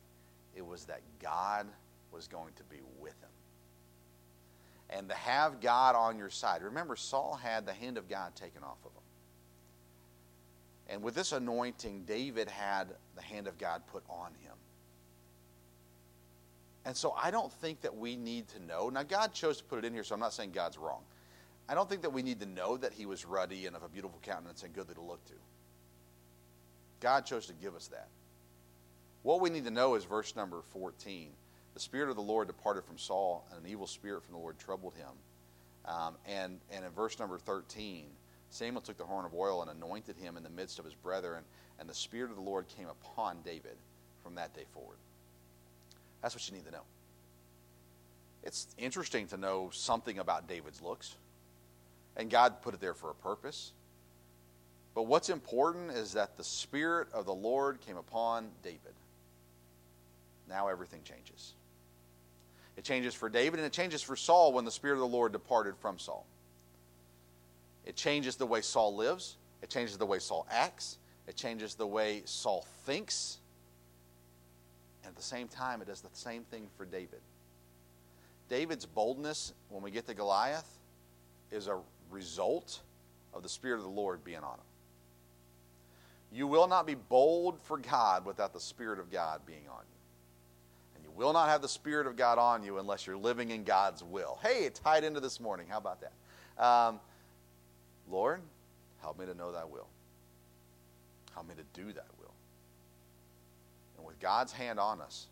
It 0.57 0.64
was 0.64 0.87
that 0.87 1.02
God 1.20 1.66
was 2.11 2.26
going 2.26 2.54
to 2.57 2.62
be 2.64 2.78
with 2.98 3.20
him. 3.20 3.28
And 4.90 5.09
to 5.09 5.14
have 5.14 5.61
God 5.61 5.94
on 5.94 6.16
your 6.16 6.31
side. 6.31 6.62
Remember, 6.62 6.96
Saul 6.96 7.38
had 7.42 7.66
the 7.66 7.74
hand 7.74 7.98
of 7.98 8.09
God 8.09 8.35
taken 8.35 8.62
off 8.62 8.79
of 8.85 8.92
him. 8.92 9.03
And 10.88 11.03
with 11.03 11.14
this 11.14 11.33
anointing, 11.33 12.05
David 12.05 12.48
had 12.48 12.88
the 13.14 13.22
hand 13.22 13.46
of 13.46 13.59
God 13.59 13.83
put 13.92 14.03
on 14.09 14.33
him. 14.42 14.55
And 16.87 16.96
so 16.96 17.14
I 17.22 17.31
don't 17.31 17.53
think 17.53 17.83
that 17.83 17.94
we 17.94 18.16
need 18.16 18.48
to 18.48 18.64
know. 18.64 18.88
Now, 18.88 19.03
God 19.03 19.35
chose 19.35 19.59
to 19.59 19.64
put 19.64 19.79
it 19.79 19.85
in 19.85 19.92
here, 19.92 20.03
so 20.03 20.14
I'm 20.14 20.20
not 20.20 20.33
saying 20.33 20.53
God's 20.53 20.79
wrong. 20.79 21.03
I 21.68 21.74
don't 21.74 21.87
think 21.87 22.01
that 22.01 22.12
we 22.12 22.22
need 22.22 22.40
to 22.40 22.46
know 22.46 22.79
that 22.79 22.94
he 22.94 23.05
was 23.05 23.27
ruddy 23.27 23.66
and 23.66 23.77
of 23.77 23.83
a 23.83 23.88
beautiful 23.88 24.18
countenance 24.22 24.62
and 24.62 24.72
goodly 24.72 24.94
to 24.94 25.03
look 25.03 25.22
to. 25.27 25.35
God 27.01 27.27
chose 27.27 27.46
to 27.46 27.53
give 27.53 27.74
us 27.74 27.88
that. 27.88 28.09
What 29.22 29.42
we 29.42 29.51
need 29.51 29.64
to 29.64 29.70
know 29.70 29.96
is 29.96 30.05
verse 30.05 30.35
number 30.35 30.62
14. 30.72 31.29
The 31.79 31.85
Spirit 31.85 32.11
of 32.11 32.17
the 32.17 32.23
Lord 32.23 32.49
departed 32.49 32.83
from 32.83 32.99
Saul, 32.99 33.47
and 33.53 33.64
an 33.64 33.71
evil 33.71 33.87
spirit 33.87 34.25
from 34.25 34.33
the 34.33 34.41
Lord 34.41 34.59
troubled 34.59 34.95
him. 34.95 35.11
Um, 35.85 36.17
and, 36.27 36.59
and 36.73 36.85
in 36.85 36.91
verse 36.91 37.17
number 37.21 37.38
13, 37.38 38.07
Samuel 38.51 38.81
took 38.81 38.99
the 38.99 39.05
horn 39.05 39.25
of 39.25 39.33
oil 39.33 39.62
and 39.62 39.71
anointed 39.71 40.17
him 40.17 40.37
in 40.37 40.43
the 40.43 40.51
midst 40.51 40.81
of 40.81 40.85
his 40.85 40.95
brethren, 40.95 41.45
and 41.79 41.88
the 41.88 41.95
Spirit 41.95 42.31
of 42.31 42.37
the 42.37 42.43
Lord 42.43 42.67
came 42.67 42.88
upon 42.88 43.43
David 43.45 43.77
from 44.25 44.35
that 44.35 44.57
day 44.57 44.64
forward. 44.75 44.97
That's 46.21 46.35
what 46.35 46.49
you 46.49 46.57
need 46.57 46.64
to 46.64 46.73
know. 46.73 46.83
It's 48.43 48.67
interesting 48.77 49.29
to 49.29 49.37
know 49.37 49.71
something 49.73 50.19
about 50.19 50.49
David's 50.49 50.83
looks, 50.83 51.14
and 52.17 52.29
God 52.29 52.61
put 52.61 52.75
it 52.75 52.81
there 52.81 52.95
for 52.95 53.11
a 53.11 53.14
purpose. 53.14 53.71
But 54.97 55.05
what's 55.05 55.29
important 55.29 55.93
is 55.93 56.14
that 56.14 56.37
the 56.37 56.43
Spirit 56.43 57.07
of 57.12 57.25
the 57.25 57.35
Lord 57.35 57.81
came 57.83 57.97
upon 57.97 58.49
David. 58.64 58.81
Now 60.49 60.67
everything 60.67 61.03
changes. 61.05 61.55
It 62.79 62.85
changes 62.85 63.12
for 63.12 63.29
David 63.29 63.59
and 63.59 63.67
it 63.67 63.73
changes 63.73 64.03
for 64.03 64.14
Saul 64.14 64.53
when 64.53 64.64
the 64.64 64.71
Spirit 64.71 64.95
of 64.95 65.01
the 65.01 65.07
Lord 65.09 65.33
departed 65.33 65.77
from 65.77 65.99
Saul. 65.99 66.25
It 67.85 67.97
changes 67.97 68.37
the 68.37 68.47
way 68.47 68.61
Saul 68.61 68.95
lives, 68.95 69.37
it 69.62 69.69
changes 69.69 69.97
the 69.97 70.07
way 70.07 70.21
Saul 70.21 70.47
acts, 70.49 70.99
it 71.27 71.35
changes 71.35 71.75
the 71.75 71.88
way 71.88 72.23
Saul 72.25 72.64
thinks, 72.87 73.38
And 75.03 75.11
at 75.11 75.17
the 75.17 75.23
same 75.23 75.49
time, 75.49 75.83
it 75.83 75.88
does 75.88 76.03
the 76.03 76.09
same 76.12 76.45
thing 76.45 76.69
for 76.77 76.87
David. 76.87 77.19
David's 78.49 78.87
boldness 78.87 79.55
when 79.71 79.83
we 79.83 79.91
get 79.91 80.07
to 80.07 80.14
Goliath 80.14 80.79
is 81.51 81.67
a 81.67 81.81
result 82.12 82.79
of 83.35 83.43
the 83.43 83.49
Spirit 83.49 83.79
of 83.79 83.83
the 83.83 83.91
Lord 83.91 84.23
being 84.23 84.38
on 84.38 84.55
him. 84.55 84.67
You 86.31 86.47
will 86.47 86.69
not 86.69 86.87
be 86.87 86.95
bold 86.95 87.61
for 87.61 87.79
God 87.79 88.25
without 88.25 88.53
the 88.53 88.61
Spirit 88.61 89.01
of 89.01 89.11
God 89.11 89.41
being 89.47 89.69
on 89.69 89.83
you. 89.91 89.97
Will 91.18 91.33
not 91.33 91.48
have 91.48 91.62
the 91.62 91.68
Spirit 91.68 92.07
of 92.07 92.14
God 92.14 92.38
on 92.38 92.62
you 92.62 92.78
unless 92.78 93.04
you're 93.04 93.16
living 93.16 93.50
in 93.50 93.64
God's 93.64 94.04
will. 94.04 94.38
Hey, 94.40 94.66
it 94.66 94.76
tied 94.76 95.02
into 95.02 95.18
this 95.18 95.40
morning. 95.40 95.66
How 95.68 95.78
about 95.78 95.98
that? 96.00 96.64
Um, 96.64 97.00
Lord, 98.09 98.40
help 99.00 99.18
me 99.18 99.26
to 99.26 99.35
know 99.35 99.50
thy 99.50 99.64
will. 99.64 99.88
Help 101.35 101.48
me 101.48 101.57
to 101.57 101.81
do 101.81 101.92
thy 101.92 102.02
will. 102.20 102.33
And 103.96 104.07
with 104.07 104.20
God's 104.20 104.52
hand 104.52 104.78
on 104.78 105.00
us, 105.00 105.26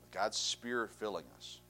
with 0.00 0.10
God's 0.12 0.38
Spirit 0.38 0.90
filling 0.98 1.26
us, 1.36 1.60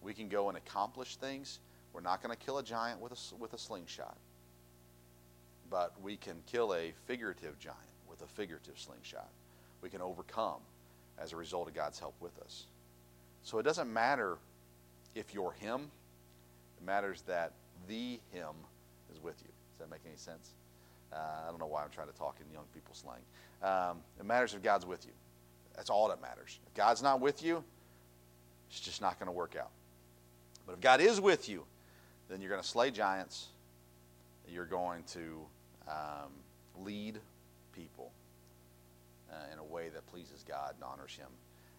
we 0.00 0.14
can 0.14 0.28
go 0.28 0.48
and 0.48 0.56
accomplish 0.56 1.16
things. 1.16 1.58
We're 1.92 2.02
not 2.02 2.22
going 2.22 2.32
to 2.32 2.40
kill 2.40 2.58
a 2.58 2.62
giant 2.62 3.00
with 3.00 3.10
a, 3.10 3.34
with 3.42 3.52
a 3.52 3.58
slingshot, 3.58 4.16
but 5.68 5.92
we 6.00 6.16
can 6.16 6.36
kill 6.46 6.72
a 6.72 6.92
figurative 7.08 7.58
giant 7.58 7.78
with 8.08 8.22
a 8.22 8.28
figurative 8.28 8.78
slingshot. 8.78 9.28
We 9.82 9.90
can 9.90 10.00
overcome 10.00 10.60
as 11.20 11.32
a 11.32 11.36
result 11.36 11.68
of 11.68 11.74
God's 11.74 11.98
help 11.98 12.14
with 12.20 12.38
us. 12.40 12.64
So 13.42 13.58
it 13.58 13.62
doesn't 13.62 13.92
matter 13.92 14.38
if 15.14 15.34
you're 15.34 15.52
Him, 15.52 15.90
it 16.78 16.86
matters 16.86 17.22
that 17.26 17.52
the 17.88 18.18
Him 18.32 18.54
is 19.12 19.22
with 19.22 19.36
you. 19.42 19.50
Does 19.78 19.80
that 19.80 19.90
make 19.90 20.00
any 20.06 20.16
sense? 20.16 20.50
Uh, 21.12 21.16
I 21.46 21.50
don't 21.50 21.58
know 21.58 21.66
why 21.66 21.82
I'm 21.82 21.90
trying 21.90 22.08
to 22.08 22.14
talk 22.14 22.36
in 22.40 22.52
young 22.52 22.64
people 22.72 22.94
slang. 22.94 23.20
Um, 23.62 23.98
it 24.18 24.24
matters 24.24 24.54
if 24.54 24.62
God's 24.62 24.86
with 24.86 25.04
you. 25.04 25.12
That's 25.74 25.90
all 25.90 26.08
that 26.08 26.22
matters. 26.22 26.58
If 26.66 26.74
God's 26.74 27.02
not 27.02 27.20
with 27.20 27.42
you, 27.42 27.64
it's 28.70 28.80
just 28.80 29.00
not 29.00 29.18
going 29.18 29.26
to 29.26 29.32
work 29.32 29.56
out. 29.58 29.70
But 30.66 30.74
if 30.74 30.80
God 30.80 31.00
is 31.00 31.20
with 31.20 31.48
you, 31.48 31.64
then 32.28 32.40
you're 32.40 32.50
going 32.50 32.62
to 32.62 32.68
slay 32.68 32.90
giants. 32.90 33.48
You're 34.48 34.66
going 34.66 35.02
to 35.14 35.40
um, 35.88 36.30
lead 36.84 37.18
people 37.74 38.12
in 39.52 39.58
a 39.58 39.64
way 39.64 39.88
that 39.88 40.06
pleases 40.06 40.44
God 40.46 40.74
and 40.74 40.84
honors 40.84 41.14
Him 41.14 41.28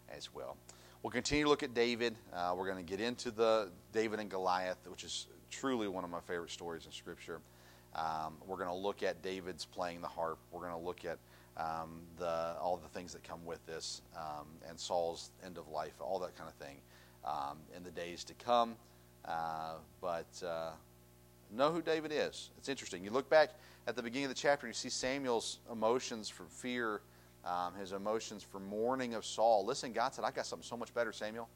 as 0.08 0.32
well. 0.34 0.56
We'll 1.02 1.10
continue 1.10 1.44
to 1.44 1.50
look 1.50 1.62
at 1.62 1.74
David. 1.74 2.14
Uh, 2.32 2.54
we're 2.56 2.70
going 2.70 2.84
to 2.84 2.88
get 2.88 3.00
into 3.00 3.30
the 3.30 3.70
David 3.92 4.20
and 4.20 4.30
Goliath, 4.30 4.78
which 4.86 5.04
is 5.04 5.26
truly 5.50 5.88
one 5.88 6.04
of 6.04 6.10
my 6.10 6.20
favorite 6.20 6.50
stories 6.50 6.86
in 6.86 6.92
Scripture. 6.92 7.40
Um, 7.94 8.36
we're 8.46 8.56
going 8.56 8.68
to 8.68 8.74
look 8.74 9.02
at 9.02 9.20
David's 9.22 9.64
playing 9.64 10.00
the 10.00 10.08
harp. 10.08 10.38
We're 10.50 10.60
going 10.60 10.72
to 10.72 10.78
look 10.78 11.04
at 11.04 11.18
um, 11.56 12.00
the, 12.18 12.56
all 12.60 12.80
the 12.82 12.88
things 12.88 13.12
that 13.12 13.22
come 13.22 13.44
with 13.44 13.64
this, 13.66 14.00
um, 14.16 14.46
and 14.68 14.78
Saul's 14.78 15.30
end 15.44 15.58
of 15.58 15.68
life, 15.68 15.92
all 16.00 16.18
that 16.20 16.36
kind 16.36 16.48
of 16.48 16.54
thing 16.54 16.76
um, 17.24 17.58
in 17.76 17.82
the 17.82 17.90
days 17.90 18.24
to 18.24 18.34
come. 18.34 18.76
Uh, 19.24 19.74
but 20.00 20.42
uh, 20.46 20.70
know 21.52 21.70
who 21.70 21.82
David 21.82 22.12
is. 22.12 22.50
It's 22.58 22.68
interesting. 22.68 23.04
You 23.04 23.10
look 23.10 23.28
back 23.28 23.50
at 23.86 23.96
the 23.96 24.02
beginning 24.02 24.26
of 24.26 24.30
the 24.30 24.40
chapter 24.40 24.66
and 24.66 24.74
you 24.74 24.78
see 24.78 24.88
Samuel's 24.88 25.58
emotions 25.70 26.28
from 26.28 26.46
fear, 26.46 27.00
um, 27.44 27.74
his 27.74 27.92
emotions 27.92 28.42
for 28.42 28.60
mourning 28.60 29.14
of 29.14 29.24
Saul. 29.24 29.64
Listen, 29.66 29.92
God 29.92 30.14
said, 30.14 30.24
I 30.24 30.30
got 30.30 30.46
something 30.46 30.66
so 30.66 30.76
much 30.76 30.94
better, 30.94 31.12
Samuel. 31.12 31.48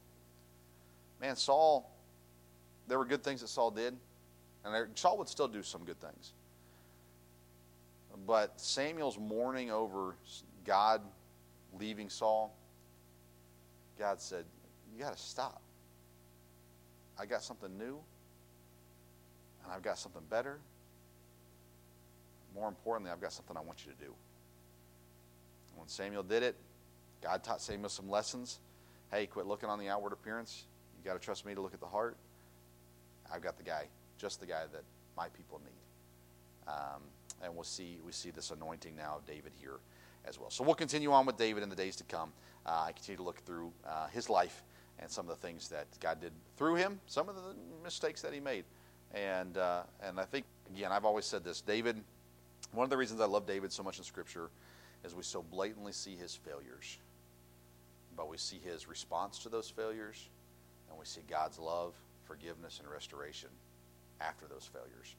Man, 1.20 1.36
Saul, 1.36 1.90
there 2.88 2.98
were 2.98 3.04
good 3.04 3.22
things 3.22 3.40
that 3.40 3.48
Saul 3.48 3.70
did, 3.70 3.94
and 4.64 4.88
Saul 4.96 5.18
would 5.18 5.28
still 5.28 5.48
do 5.48 5.62
some 5.62 5.84
good 5.84 6.00
things. 6.00 6.32
But 8.26 8.60
Samuel's 8.60 9.18
mourning 9.18 9.70
over 9.70 10.16
God 10.64 11.02
leaving 11.78 12.08
Saul, 12.08 12.54
God 13.98 14.20
said, 14.20 14.44
You 14.92 15.04
got 15.04 15.16
to 15.16 15.22
stop. 15.22 15.62
I 17.18 17.26
got 17.26 17.42
something 17.42 17.76
new, 17.78 17.98
and 19.64 19.72
I've 19.72 19.82
got 19.82 19.98
something 19.98 20.22
better. 20.28 20.58
More 22.54 22.68
importantly, 22.68 23.10
I've 23.10 23.20
got 23.20 23.32
something 23.32 23.56
I 23.56 23.60
want 23.60 23.86
you 23.86 23.92
to 23.92 23.98
do. 23.98 24.12
When 25.76 25.88
Samuel 25.88 26.22
did 26.22 26.42
it, 26.42 26.56
God 27.22 27.42
taught 27.44 27.60
Samuel 27.60 27.88
some 27.88 28.10
lessons. 28.10 28.58
Hey, 29.10 29.26
quit 29.26 29.46
looking 29.46 29.68
on 29.68 29.78
the 29.78 29.88
outward 29.88 30.12
appearance. 30.12 30.64
You 30.98 31.08
got 31.08 31.18
to 31.18 31.24
trust 31.24 31.46
me 31.46 31.54
to 31.54 31.60
look 31.60 31.74
at 31.74 31.80
the 31.80 31.86
heart. 31.86 32.16
I've 33.32 33.42
got 33.42 33.56
the 33.56 33.62
guy, 33.62 33.84
just 34.18 34.40
the 34.40 34.46
guy 34.46 34.62
that 34.72 34.82
my 35.16 35.28
people 35.28 35.60
need. 35.64 36.70
Um, 36.72 37.02
and 37.42 37.54
we'll 37.54 37.64
see 37.64 37.98
we 38.04 38.12
see 38.12 38.30
this 38.30 38.50
anointing 38.50 38.96
now 38.96 39.16
of 39.18 39.26
David 39.26 39.52
here 39.60 39.78
as 40.26 40.40
well. 40.40 40.50
So 40.50 40.64
we'll 40.64 40.74
continue 40.74 41.12
on 41.12 41.26
with 41.26 41.36
David 41.36 41.62
in 41.62 41.68
the 41.68 41.76
days 41.76 41.96
to 41.96 42.04
come. 42.04 42.32
Uh, 42.64 42.86
I 42.88 42.92
continue 42.92 43.18
to 43.18 43.22
look 43.22 43.38
through 43.44 43.72
uh, 43.86 44.08
his 44.08 44.28
life 44.28 44.64
and 44.98 45.10
some 45.10 45.28
of 45.28 45.40
the 45.40 45.46
things 45.46 45.68
that 45.68 45.86
God 46.00 46.20
did 46.20 46.32
through 46.56 46.76
him, 46.76 47.00
some 47.06 47.28
of 47.28 47.36
the 47.36 47.54
mistakes 47.84 48.22
that 48.22 48.32
he 48.32 48.40
made, 48.40 48.64
And, 49.14 49.56
uh, 49.56 49.82
and 50.02 50.18
I 50.18 50.24
think, 50.24 50.44
again, 50.74 50.92
I've 50.92 51.04
always 51.04 51.24
said 51.24 51.44
this 51.44 51.60
David, 51.60 52.02
one 52.72 52.84
of 52.84 52.90
the 52.90 52.96
reasons 52.96 53.20
I 53.20 53.26
love 53.26 53.46
David 53.46 53.72
so 53.72 53.82
much 53.82 53.98
in 53.98 54.04
Scripture 54.04 54.50
is 55.06 55.14
we 55.14 55.22
so 55.22 55.42
blatantly 55.42 55.92
see 55.92 56.16
his 56.16 56.34
failures, 56.34 56.98
but 58.16 58.28
we 58.28 58.36
see 58.36 58.58
his 58.64 58.88
response 58.88 59.38
to 59.40 59.48
those 59.48 59.70
failures, 59.70 60.28
and 60.90 60.98
we 60.98 61.04
see 61.04 61.20
God's 61.30 61.58
love, 61.58 61.94
forgiveness, 62.24 62.80
and 62.82 62.90
restoration 62.90 63.48
after 64.20 64.46
those 64.46 64.68
failures, 64.72 65.14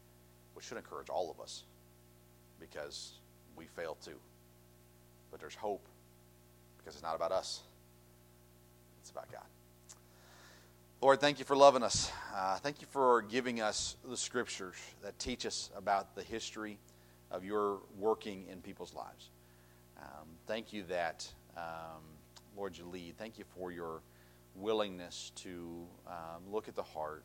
which 0.53 0.65
should 0.65 0.77
encourage 0.77 1.09
all 1.09 1.31
of 1.31 1.39
us 1.39 1.63
because 2.59 3.13
we 3.55 3.65
fail 3.65 3.97
too. 4.03 4.17
But 5.31 5.39
there's 5.39 5.55
hope 5.55 5.85
because 6.77 6.95
it's 6.95 7.03
not 7.03 7.15
about 7.15 7.31
us, 7.31 7.61
it's 9.01 9.11
about 9.11 9.31
God. 9.31 9.45
Lord, 10.99 11.21
thank 11.21 11.37
you 11.37 11.45
for 11.45 11.55
loving 11.55 11.83
us. 11.83 12.11
Uh, 12.35 12.57
thank 12.57 12.81
you 12.81 12.87
for 12.89 13.21
giving 13.21 13.61
us 13.61 13.95
the 14.07 14.17
scriptures 14.17 14.75
that 15.03 15.17
teach 15.19 15.45
us 15.45 15.69
about 15.77 16.15
the 16.15 16.23
history 16.23 16.79
of 17.29 17.45
your 17.45 17.79
working 17.99 18.45
in 18.51 18.61
people's 18.61 18.93
lives. 18.95 19.29
Um, 19.99 20.27
thank 20.45 20.73
you 20.73 20.83
that, 20.83 21.27
um, 21.55 22.03
Lord, 22.55 22.77
you 22.77 22.85
lead. 22.85 23.17
Thank 23.17 23.37
you 23.37 23.45
for 23.55 23.71
your 23.71 24.01
willingness 24.55 25.31
to 25.35 25.85
um, 26.07 26.51
look 26.51 26.67
at 26.67 26.75
the 26.75 26.83
heart. 26.83 27.23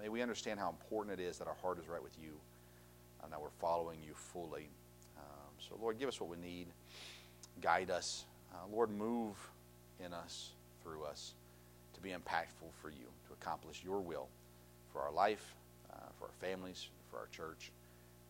May 0.00 0.08
we 0.08 0.22
understand 0.22 0.58
how 0.58 0.70
important 0.70 1.18
it 1.18 1.22
is 1.22 1.38
that 1.38 1.48
our 1.48 1.56
heart 1.62 1.78
is 1.78 1.88
right 1.88 2.02
with 2.02 2.16
you 2.22 2.32
and 3.22 3.32
that 3.32 3.40
we're 3.40 3.50
following 3.60 3.98
you 4.04 4.14
fully. 4.14 4.68
Um, 5.16 5.52
so, 5.58 5.76
Lord, 5.80 5.98
give 5.98 6.08
us 6.08 6.20
what 6.20 6.28
we 6.28 6.36
need. 6.36 6.66
Guide 7.60 7.90
us. 7.90 8.24
Uh, 8.52 8.66
Lord, 8.70 8.90
move 8.90 9.36
in 10.04 10.12
us, 10.12 10.50
through 10.82 11.04
us 11.04 11.34
to 11.94 12.00
be 12.00 12.10
impactful 12.10 12.72
for 12.80 12.90
you, 12.90 13.06
to 13.26 13.32
accomplish 13.40 13.82
your 13.84 14.00
will 14.00 14.28
for 14.92 15.00
our 15.00 15.12
life, 15.12 15.54
uh, 15.92 15.96
for 16.18 16.26
our 16.26 16.34
families, 16.40 16.88
for 17.10 17.18
our 17.18 17.28
church. 17.30 17.70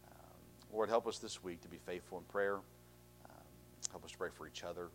Um, 0.08 0.38
Lord, 0.72 0.88
help 0.88 1.06
us 1.06 1.18
this 1.18 1.42
week 1.42 1.60
to 1.62 1.68
be 1.68 1.78
faithful 1.86 2.18
in 2.18 2.24
prayer. 2.24 2.58
Help 3.90 4.04
us 4.04 4.12
to 4.12 4.18
pray 4.18 4.28
for 4.36 4.46
each 4.46 4.64
other. 4.64 4.88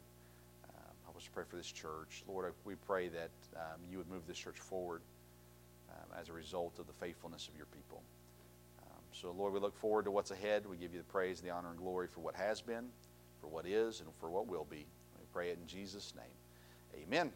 Um, 0.70 0.94
help 1.04 1.18
us 1.18 1.24
to 1.24 1.32
pray 1.32 1.44
for 1.50 1.56
this 1.56 1.72
church. 1.72 2.24
Lord, 2.28 2.54
we 2.66 2.76
pray 2.76 3.08
that 3.10 3.32
um, 3.56 3.82
you 3.90 3.98
would 3.98 4.10
move 4.10 4.22
this 4.28 4.38
church 4.38 4.60
forward 4.60 5.02
um, 5.90 6.18
as 6.20 6.30
a 6.30 6.34
result 6.34 6.80
of 6.80 6.88
the 6.88 6.94
faithfulness 6.94 7.48
of 7.48 7.56
your 7.56 7.68
people. 7.68 8.02
Um, 8.84 9.02
so, 9.12 9.34
Lord, 9.38 9.54
we 9.54 9.60
look 9.60 9.78
forward 9.78 10.06
to 10.06 10.12
what's 10.12 10.32
ahead. 10.32 10.66
We 10.70 10.78
give 10.78 10.94
you 10.94 11.00
the 11.00 11.06
praise, 11.06 11.42
the 11.42 11.50
honor, 11.50 11.70
and 11.70 11.78
glory 11.78 12.08
for 12.08 12.22
what 12.22 12.36
has 12.36 12.62
been, 12.62 12.86
for 13.42 13.48
what 13.48 13.66
is, 13.66 14.00
and 14.02 14.10
for 14.20 14.30
what 14.30 14.48
will 14.48 14.66
be. 14.70 14.86
We 15.20 15.26
pray 15.34 15.50
it 15.50 15.58
in 15.62 15.68
Jesus' 15.68 16.14
name. 16.16 17.04
Amen. 17.04 17.32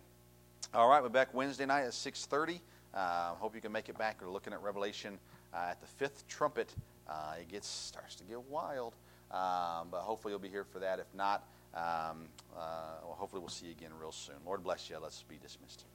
All 0.73 0.89
right, 0.89 1.03
we're 1.03 1.09
back 1.09 1.33
Wednesday 1.33 1.65
night 1.65 1.83
at 1.83 1.91
6.30. 1.91 2.59
Uh, 2.93 3.33
hope 3.35 3.55
you 3.55 3.61
can 3.61 3.71
make 3.71 3.89
it 3.89 3.97
back. 3.97 4.21
We're 4.21 4.31
looking 4.31 4.53
at 4.53 4.61
Revelation 4.61 5.17
uh, 5.53 5.67
at 5.71 5.81
the 5.81 5.87
fifth 5.87 6.27
trumpet. 6.27 6.73
Uh, 7.09 7.35
it 7.39 7.49
gets 7.49 7.67
starts 7.67 8.15
to 8.15 8.23
get 8.23 8.41
wild, 8.49 8.93
um, 9.34 9.88
but 9.91 10.02
hopefully 10.02 10.32
you'll 10.32 10.39
be 10.39 10.50
here 10.50 10.65
for 10.65 10.80
that. 10.80 11.00
If 11.00 11.13
not, 11.13 11.48
um, 11.74 12.28
uh, 12.56 13.00
well, 13.04 13.15
hopefully 13.17 13.39
we'll 13.39 13.50
see 13.50 13.67
you 13.67 13.72
again 13.72 13.91
real 14.00 14.12
soon. 14.12 14.36
Lord 14.46 14.63
bless 14.63 14.89
you. 14.89 14.98
Let's 15.02 15.24
be 15.24 15.38
dismissed. 15.41 15.86